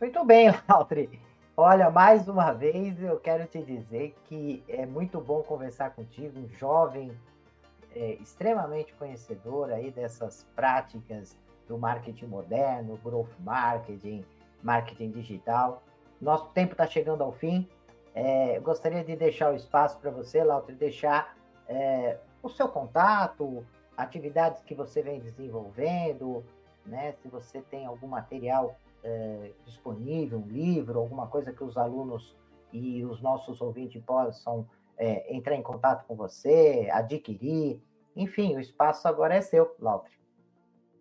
Muito 0.00 0.24
bem, 0.24 0.48
Altri. 0.66 1.20
Olha, 1.62 1.90
mais 1.90 2.26
uma 2.26 2.52
vez 2.54 3.02
eu 3.02 3.20
quero 3.20 3.46
te 3.46 3.62
dizer 3.62 4.16
que 4.24 4.64
é 4.66 4.86
muito 4.86 5.20
bom 5.20 5.42
conversar 5.42 5.90
contigo, 5.90 6.40
um 6.40 6.48
jovem 6.48 7.12
é, 7.94 8.14
extremamente 8.14 8.94
conhecedor 8.94 9.70
aí 9.70 9.90
dessas 9.90 10.46
práticas 10.56 11.36
do 11.68 11.76
marketing 11.76 12.28
moderno, 12.28 12.98
growth 13.04 13.28
marketing, 13.40 14.24
marketing 14.62 15.10
digital. 15.10 15.82
Nosso 16.18 16.46
tempo 16.54 16.72
está 16.72 16.86
chegando 16.86 17.22
ao 17.22 17.30
fim. 17.30 17.68
É, 18.14 18.56
eu 18.56 18.62
gostaria 18.62 19.04
de 19.04 19.14
deixar 19.14 19.52
o 19.52 19.54
espaço 19.54 19.98
para 19.98 20.10
você, 20.10 20.42
Lauter, 20.42 20.74
deixar 20.74 21.36
é, 21.68 22.16
o 22.42 22.48
seu 22.48 22.70
contato, 22.70 23.66
atividades 23.98 24.62
que 24.62 24.74
você 24.74 25.02
vem 25.02 25.20
desenvolvendo, 25.20 26.42
né? 26.86 27.12
Se 27.20 27.28
você 27.28 27.60
tem 27.60 27.84
algum 27.84 28.06
material 28.06 28.78
é, 29.02 29.52
disponível, 29.64 30.38
um 30.38 30.48
livro, 30.48 30.98
alguma 30.98 31.26
coisa 31.26 31.52
que 31.52 31.64
os 31.64 31.76
alunos 31.76 32.36
e 32.72 33.04
os 33.04 33.20
nossos 33.20 33.60
ouvintes 33.60 34.02
possam 34.04 34.68
é, 34.96 35.34
entrar 35.34 35.56
em 35.56 35.62
contato 35.62 36.06
com 36.06 36.14
você, 36.14 36.88
adquirir. 36.92 37.80
Enfim, 38.14 38.56
o 38.56 38.60
espaço 38.60 39.08
agora 39.08 39.34
é 39.34 39.40
seu, 39.40 39.74
Lautre. 39.78 40.12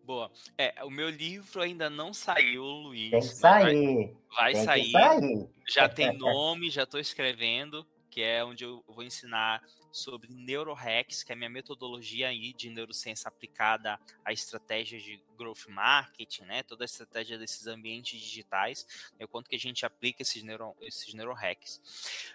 Boa. 0.04 0.32
É, 0.58 0.84
o 0.84 0.90
meu 0.90 1.10
livro 1.10 1.62
ainda 1.62 1.88
não 1.90 2.14
saiu, 2.14 2.64
Luiz. 2.64 3.12
Tem 3.12 3.20
que 3.20 3.28
sair. 3.28 4.18
Vai, 4.36 4.54
vai 4.54 4.66
sair. 4.66 4.92
sair. 4.92 5.50
Já 5.68 5.88
tem 5.88 6.18
nome, 6.18 6.72
já 6.72 6.84
estou 6.84 7.00
escrevendo, 7.00 7.86
que 8.20 8.24
é 8.24 8.44
onde 8.44 8.66
eu 8.66 8.84
vou 8.86 9.02
ensinar 9.02 9.64
sobre 9.94 10.28
neurohacks, 10.30 11.24
que 11.24 11.32
é 11.32 11.36
a 11.36 11.38
minha 11.38 11.50
metodologia 11.50 12.28
aí 12.28 12.52
de 12.52 12.70
neurociência 12.70 13.30
aplicada 13.30 13.98
a 14.26 14.34
estratégias 14.34 15.02
de 15.02 15.24
growth 15.38 15.70
marketing, 15.70 16.44
né? 16.44 16.62
Toda 16.64 16.84
a 16.84 16.86
estratégia 16.86 17.38
desses 17.38 17.66
ambientes 17.66 18.20
digitais, 18.20 18.86
né? 19.18 19.24
o 19.24 19.28
quanto 19.30 19.50
que 19.50 19.56
a 19.56 19.60
gente 19.60 19.86
aplica 19.86 20.22
esses, 20.22 20.44
neuro, 20.44 20.76
esses 20.82 21.14
neurohacks. 21.14 21.82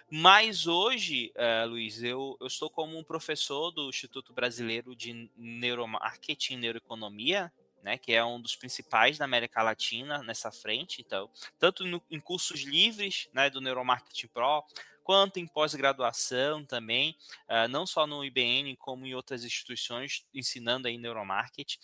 Mas 0.09 0.65
hoje, 0.65 1.31
uh, 1.35 1.69
Luiz, 1.69 2.01
eu, 2.01 2.35
eu 2.41 2.47
estou 2.47 2.67
como 2.67 2.97
um 2.97 3.03
professor 3.03 3.69
do 3.69 3.87
Instituto 3.87 4.33
Brasileiro 4.33 4.95
de 4.95 5.29
Neuromarketing 5.37 6.55
e 6.55 6.57
Neuroeconomia, 6.57 7.53
né, 7.83 7.99
que 7.99 8.11
é 8.11 8.25
um 8.25 8.41
dos 8.41 8.55
principais 8.55 9.19
da 9.19 9.25
América 9.25 9.61
Latina 9.61 10.23
nessa 10.23 10.51
frente, 10.51 11.03
então, 11.05 11.29
tanto 11.59 11.85
no, 11.85 12.01
em 12.09 12.19
cursos 12.19 12.61
livres, 12.61 13.29
né, 13.31 13.47
do 13.51 13.61
Neuromarketing 13.61 14.25
Pro, 14.29 14.65
quanto 15.05 15.39
em 15.39 15.45
pós-graduação 15.45 16.65
também, 16.65 17.15
uh, 17.47 17.69
não 17.69 17.85
só 17.85 18.07
no 18.07 18.25
IBN, 18.25 18.75
como 18.75 19.05
em 19.05 19.13
outras 19.13 19.45
instituições, 19.45 20.25
ensinando 20.33 20.87
aí 20.87 20.97
neuromarketing. 20.97 21.77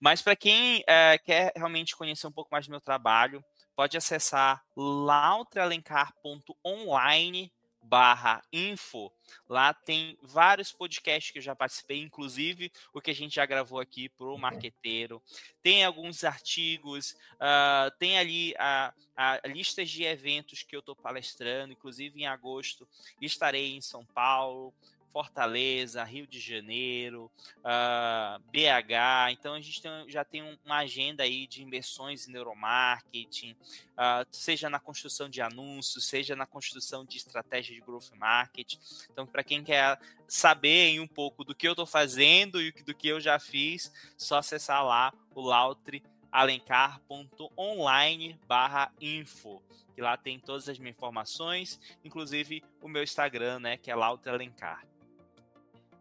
Mas 0.00 0.22
para 0.22 0.34
quem 0.34 0.80
uh, 0.80 1.22
quer 1.22 1.52
realmente 1.54 1.94
conhecer 1.94 2.26
um 2.26 2.32
pouco 2.32 2.48
mais 2.50 2.66
do 2.66 2.70
meu 2.70 2.80
trabalho, 2.80 3.44
pode 3.76 3.98
acessar 3.98 4.64
lautrealencar.online 4.74 7.52
barra 7.82 8.42
info. 8.52 9.12
Lá 9.48 9.74
tem 9.74 10.16
vários 10.22 10.72
podcasts 10.72 11.32
que 11.32 11.38
eu 11.38 11.42
já 11.42 11.54
participei, 11.54 12.00
inclusive 12.00 12.70
o 12.92 13.00
que 13.00 13.10
a 13.10 13.14
gente 13.14 13.34
já 13.34 13.44
gravou 13.44 13.80
aqui 13.80 14.08
para 14.08 14.26
o 14.26 14.38
marqueteiro. 14.38 15.22
Tem 15.62 15.84
alguns 15.84 16.22
artigos, 16.24 17.12
uh, 17.34 17.90
tem 17.98 18.18
ali 18.18 18.54
a, 18.58 18.94
a 19.16 19.40
listas 19.46 19.90
de 19.90 20.04
eventos 20.04 20.62
que 20.62 20.76
eu 20.76 20.80
estou 20.80 20.94
palestrando, 20.94 21.72
inclusive 21.72 22.20
em 22.20 22.26
agosto 22.26 22.88
estarei 23.20 23.74
em 23.74 23.80
São 23.80 24.04
Paulo, 24.04 24.72
Fortaleza, 25.12 26.02
Rio 26.02 26.26
de 26.26 26.40
Janeiro, 26.40 27.30
uh, 27.58 27.60
ah, 27.64 28.40
BH. 28.46 29.32
Então 29.32 29.54
a 29.54 29.60
gente 29.60 29.82
tem, 29.82 29.90
já 30.08 30.24
tem 30.24 30.58
uma 30.64 30.78
agenda 30.78 31.22
aí 31.22 31.46
de 31.46 31.62
inversões 31.62 32.26
em 32.26 32.32
neuromarketing, 32.32 33.52
uh, 33.52 34.26
seja 34.30 34.70
na 34.70 34.80
construção 34.80 35.28
de 35.28 35.42
anúncios, 35.42 36.08
seja 36.08 36.34
na 36.34 36.46
construção 36.46 37.04
de 37.04 37.18
estratégia 37.18 37.74
de 37.74 37.80
growth 37.80 38.10
marketing. 38.16 38.78
Então, 39.10 39.26
para 39.26 39.44
quem 39.44 39.62
quer 39.62 40.00
saber 40.26 40.98
um 40.98 41.06
pouco 41.06 41.44
do 41.44 41.54
que 41.54 41.68
eu 41.68 41.72
estou 41.72 41.86
fazendo 41.86 42.60
e 42.60 42.72
do 42.72 42.94
que 42.94 43.08
eu 43.08 43.20
já 43.20 43.38
fiz, 43.38 43.92
só 44.16 44.38
acessar 44.38 44.84
lá 44.84 45.12
o 45.34 45.42
Lautre 45.42 46.02
alencar.online 46.30 48.40
barra 48.48 48.90
info, 48.98 49.62
que 49.94 50.00
lá 50.00 50.16
tem 50.16 50.40
todas 50.40 50.68
as 50.68 50.78
minhas 50.78 50.96
informações, 50.96 51.78
inclusive 52.02 52.64
o 52.80 52.88
meu 52.88 53.02
Instagram, 53.02 53.60
né, 53.60 53.76
que 53.76 53.90
é 53.90 53.94
Lautre 53.94 54.30
Alencar. 54.30 54.91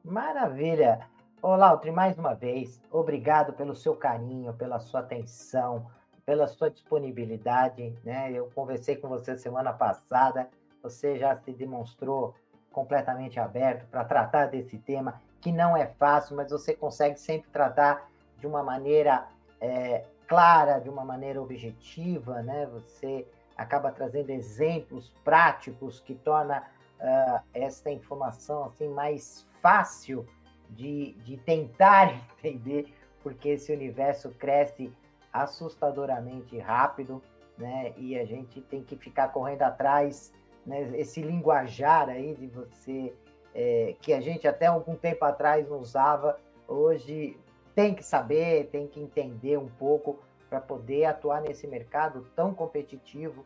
Maravilha! 0.04 1.08
Ô, 1.44 1.56
Lautri, 1.56 1.92
mais 1.92 2.18
uma 2.18 2.34
vez, 2.34 2.82
obrigado 2.92 3.54
pelo 3.54 3.76
seu 3.76 3.96
carinho, 3.96 4.52
pela 4.54 4.80
sua 4.80 5.02
atenção, 5.02 5.86
pela 6.26 6.48
sua 6.48 6.72
disponibilidade. 6.72 7.96
Né? 8.04 8.32
Eu 8.32 8.50
conversei 8.56 8.96
com 8.96 9.08
você 9.08 9.38
semana 9.38 9.72
passada, 9.72 10.50
você 10.82 11.20
já 11.20 11.36
se 11.38 11.52
demonstrou 11.52 12.34
completamente 12.72 13.40
aberto 13.40 13.86
para 13.90 14.04
tratar 14.04 14.48
desse 14.48 14.78
tema, 14.80 15.22
que 15.40 15.52
não 15.52 15.78
é 15.78 15.86
fácil, 15.86 16.36
mas 16.36 16.52
você 16.52 16.74
consegue 16.74 17.20
sempre 17.20 17.50
tratar 17.52 18.10
de 18.40 18.48
uma 18.48 18.64
maneira 18.64 19.28
é, 19.60 20.04
clara, 20.28 20.80
de 20.80 20.90
uma 20.90 21.06
maneira 21.06 21.40
objetiva, 21.40 22.42
né? 22.42 22.66
Você 22.74 23.28
acaba 23.56 23.92
trazendo 23.92 24.32
exemplos 24.32 25.14
práticos 25.24 26.00
que 26.00 26.16
torna 26.16 26.64
uh, 27.00 27.40
essa 27.54 27.92
informação 27.92 28.66
assim 28.66 28.88
mais 28.88 29.46
fácil 29.62 30.26
de, 30.70 31.14
de 31.24 31.38
tentar 31.38 32.14
entender 32.40 32.94
porque 33.24 33.50
esse 33.50 33.72
universo 33.72 34.30
cresce 34.32 34.92
assustadoramente 35.32 36.58
rápido, 36.58 37.22
né? 37.58 37.94
E 37.98 38.18
a 38.18 38.26
gente 38.26 38.62
tem 38.62 38.84
que 38.84 38.96
ficar 38.96 39.30
correndo 39.30 39.62
atrás, 39.62 40.34
né? 40.66 40.92
Esse 40.98 41.22
linguajar 41.22 42.10
aí 42.10 42.34
de 42.34 42.48
você 42.48 43.14
é, 43.54 43.96
que 44.02 44.14
a 44.14 44.22
gente 44.22 44.48
até 44.48 44.66
algum 44.66 44.96
tempo 44.96 45.24
atrás 45.26 45.70
não 45.70 45.80
usava, 45.80 46.40
hoje 46.68 47.38
tem 47.76 47.94
que 47.94 48.04
saber, 48.04 48.68
tem 48.68 48.88
que 48.88 49.00
entender 49.00 49.58
um 49.58 49.68
pouco 49.68 50.20
para 50.50 50.60
poder 50.60 51.06
atuar 51.06 51.42
nesse 51.42 51.68
mercado 51.68 52.28
tão 52.36 52.54
competitivo 52.54 53.46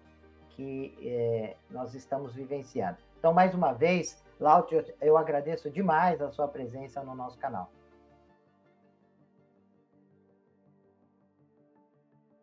que 0.50 0.98
é, 1.02 1.56
nós 1.70 1.94
estamos 1.94 2.34
vivenciando. 2.34 2.98
Então, 3.20 3.34
mais 3.34 3.54
uma 3.54 3.74
vez, 3.74 4.24
Lautio, 4.40 4.86
eu 5.02 5.18
agradeço 5.18 5.70
demais 5.70 6.22
a 6.22 6.32
sua 6.32 6.48
presença 6.48 7.04
no 7.04 7.16
nosso 7.16 7.38
canal. 7.38 7.72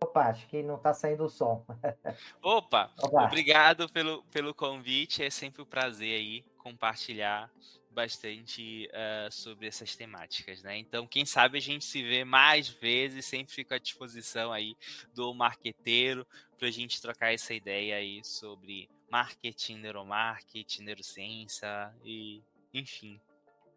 Opa, 0.02 0.28
acho 0.28 0.46
que 0.48 0.62
não 0.62 0.76
está 0.76 0.92
saindo 0.92 1.24
o 1.24 1.28
som. 1.28 1.64
Opa, 2.42 2.90
Opa, 3.02 3.24
obrigado 3.24 3.88
pelo, 3.90 4.22
pelo 4.24 4.54
convite. 4.54 5.22
É 5.22 5.30
sempre 5.30 5.62
um 5.62 5.66
prazer 5.66 6.18
aí 6.18 6.42
compartilhar 6.58 7.50
bastante 7.92 8.88
uh, 8.88 9.30
sobre 9.30 9.66
essas 9.66 9.94
temáticas, 9.94 10.62
né? 10.62 10.78
Então, 10.78 11.06
quem 11.06 11.24
sabe 11.24 11.58
a 11.58 11.60
gente 11.60 11.84
se 11.84 12.02
vê 12.02 12.24
mais 12.24 12.68
vezes, 12.68 13.26
sempre 13.26 13.52
fico 13.52 13.74
à 13.74 13.78
disposição 13.78 14.52
aí 14.52 14.74
do 15.14 15.32
marqueteiro 15.34 16.26
para 16.58 16.68
a 16.68 16.70
gente 16.70 17.00
trocar 17.00 17.32
essa 17.32 17.52
ideia 17.52 17.96
aí 17.96 18.24
sobre 18.24 18.88
marketing, 19.10 19.76
neuromarketing, 19.76 20.84
neurociência 20.84 21.92
e 22.04 22.42
enfim. 22.72 23.20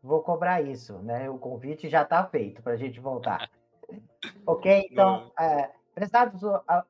Vou 0.02 0.22
cobrar 0.22 0.62
isso, 0.62 1.00
né? 1.00 1.30
O 1.30 1.38
convite 1.38 1.90
já 1.90 2.04
está 2.04 2.24
feito 2.26 2.62
para 2.62 2.74
a 2.74 2.78
gente 2.78 3.00
voltar. 3.00 3.50
ok, 4.46 4.88
então, 4.90 5.32
é, 5.40 5.72
prezados 5.94 6.42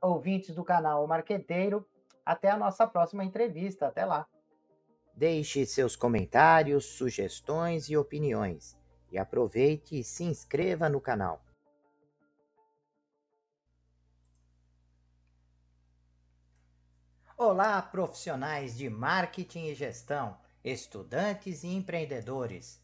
ouvintes 0.02 0.54
do 0.54 0.64
canal 0.64 1.08
Marqueteiro, 1.08 1.88
até 2.26 2.50
a 2.50 2.58
nossa 2.58 2.86
próxima 2.86 3.24
entrevista. 3.24 3.88
Até 3.88 4.04
lá. 4.06 4.28
Deixe 5.18 5.66
seus 5.66 5.96
comentários, 5.96 6.84
sugestões 6.88 7.90
e 7.90 7.96
opiniões. 7.96 8.78
E 9.10 9.18
aproveite 9.18 9.98
e 9.98 10.04
se 10.04 10.26
inscreva 10.26 10.90
no 10.90 11.00
canal. 11.00 11.42
Olá, 17.38 17.82
profissionais 17.82 18.76
de 18.76 18.90
marketing 18.90 19.68
e 19.68 19.76
gestão, 19.76 20.38
estudantes 20.62 21.64
e 21.64 21.70
empreendedores. 21.70 22.82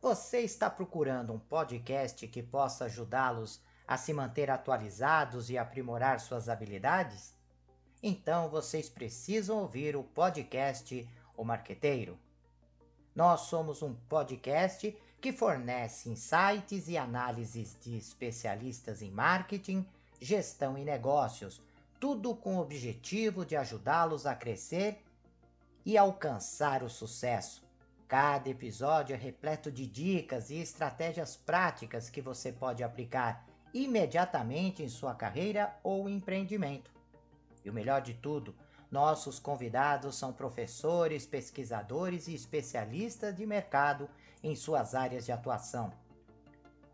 Você 0.00 0.42
está 0.42 0.70
procurando 0.70 1.32
um 1.32 1.40
podcast 1.40 2.28
que 2.28 2.42
possa 2.42 2.84
ajudá-los 2.84 3.60
a 3.84 3.96
se 3.96 4.12
manter 4.12 4.48
atualizados 4.48 5.50
e 5.50 5.58
aprimorar 5.58 6.20
suas 6.20 6.48
habilidades? 6.48 7.34
Então 8.00 8.48
vocês 8.48 8.88
precisam 8.88 9.58
ouvir 9.58 9.96
o 9.96 10.04
podcast 10.04 11.08
o 11.36 11.44
Marqueteiro. 11.44 12.18
Nós 13.14 13.42
somos 13.42 13.82
um 13.82 13.94
podcast 14.08 14.96
que 15.20 15.32
fornece 15.32 16.10
insights 16.10 16.88
e 16.88 16.98
análises 16.98 17.76
de 17.80 17.96
especialistas 17.96 19.00
em 19.02 19.10
marketing, 19.10 19.86
gestão 20.20 20.76
e 20.76 20.84
negócios, 20.84 21.62
tudo 21.98 22.34
com 22.34 22.56
o 22.56 22.60
objetivo 22.60 23.44
de 23.46 23.56
ajudá-los 23.56 24.26
a 24.26 24.34
crescer 24.34 25.02
e 25.84 25.96
alcançar 25.96 26.82
o 26.82 26.90
sucesso. 26.90 27.64
Cada 28.06 28.50
episódio 28.50 29.14
é 29.14 29.16
repleto 29.16 29.72
de 29.72 29.86
dicas 29.86 30.50
e 30.50 30.56
estratégias 30.58 31.36
práticas 31.36 32.10
que 32.10 32.20
você 32.20 32.52
pode 32.52 32.82
aplicar 32.82 33.46
imediatamente 33.72 34.82
em 34.82 34.88
sua 34.88 35.14
carreira 35.14 35.74
ou 35.82 36.08
empreendimento. 36.08 36.92
E 37.64 37.70
o 37.70 37.72
melhor 37.72 38.02
de 38.02 38.14
tudo, 38.14 38.54
nossos 38.90 39.38
convidados 39.38 40.16
são 40.16 40.32
professores, 40.32 41.26
pesquisadores 41.26 42.28
e 42.28 42.34
especialistas 42.34 43.34
de 43.34 43.46
mercado 43.46 44.08
em 44.42 44.54
suas 44.54 44.94
áreas 44.94 45.24
de 45.24 45.32
atuação. 45.32 45.92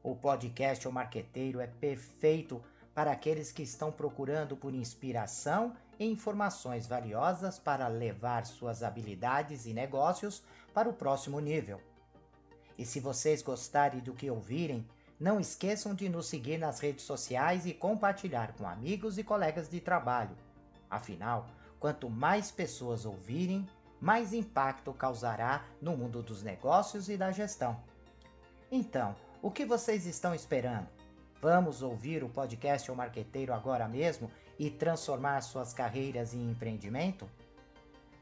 O 0.02 0.14
podcast 0.14 0.88
O 0.88 0.92
Marqueteiro 0.92 1.60
é 1.60 1.66
perfeito 1.66 2.62
para 2.94 3.12
aqueles 3.12 3.52
que 3.52 3.62
estão 3.62 3.92
procurando 3.92 4.56
por 4.56 4.74
inspiração 4.74 5.74
e 5.98 6.06
informações 6.06 6.86
valiosas 6.86 7.58
para 7.58 7.86
levar 7.86 8.46
suas 8.46 8.82
habilidades 8.82 9.66
e 9.66 9.74
negócios 9.74 10.42
para 10.72 10.88
o 10.88 10.92
próximo 10.92 11.38
nível. 11.40 11.80
E 12.78 12.86
se 12.86 12.98
vocês 12.98 13.42
gostarem 13.42 14.00
do 14.00 14.14
que 14.14 14.30
ouvirem, 14.30 14.86
não 15.18 15.38
esqueçam 15.38 15.94
de 15.94 16.08
nos 16.08 16.28
seguir 16.28 16.56
nas 16.56 16.80
redes 16.80 17.04
sociais 17.04 17.66
e 17.66 17.74
compartilhar 17.74 18.54
com 18.54 18.66
amigos 18.66 19.18
e 19.18 19.22
colegas 19.22 19.68
de 19.68 19.78
trabalho. 19.78 20.34
Afinal, 20.88 21.46
Quanto 21.80 22.10
mais 22.10 22.50
pessoas 22.50 23.06
ouvirem, 23.06 23.66
mais 23.98 24.34
impacto 24.34 24.92
causará 24.92 25.64
no 25.80 25.96
mundo 25.96 26.22
dos 26.22 26.42
negócios 26.42 27.08
e 27.08 27.16
da 27.16 27.32
gestão. 27.32 27.82
Então, 28.70 29.16
o 29.42 29.50
que 29.50 29.64
vocês 29.64 30.06
estão 30.06 30.34
esperando? 30.34 30.86
Vamos 31.40 31.82
ouvir 31.82 32.22
o 32.22 32.28
podcast 32.28 32.90
O 32.90 32.94
Marqueteiro 32.94 33.54
agora 33.54 33.88
mesmo 33.88 34.30
e 34.58 34.70
transformar 34.70 35.40
suas 35.40 35.72
carreiras 35.72 36.34
em 36.34 36.50
empreendimento? 36.50 37.26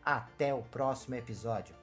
Até 0.05 0.55
o 0.55 0.63
próximo 0.63 1.17
episódio. 1.17 1.78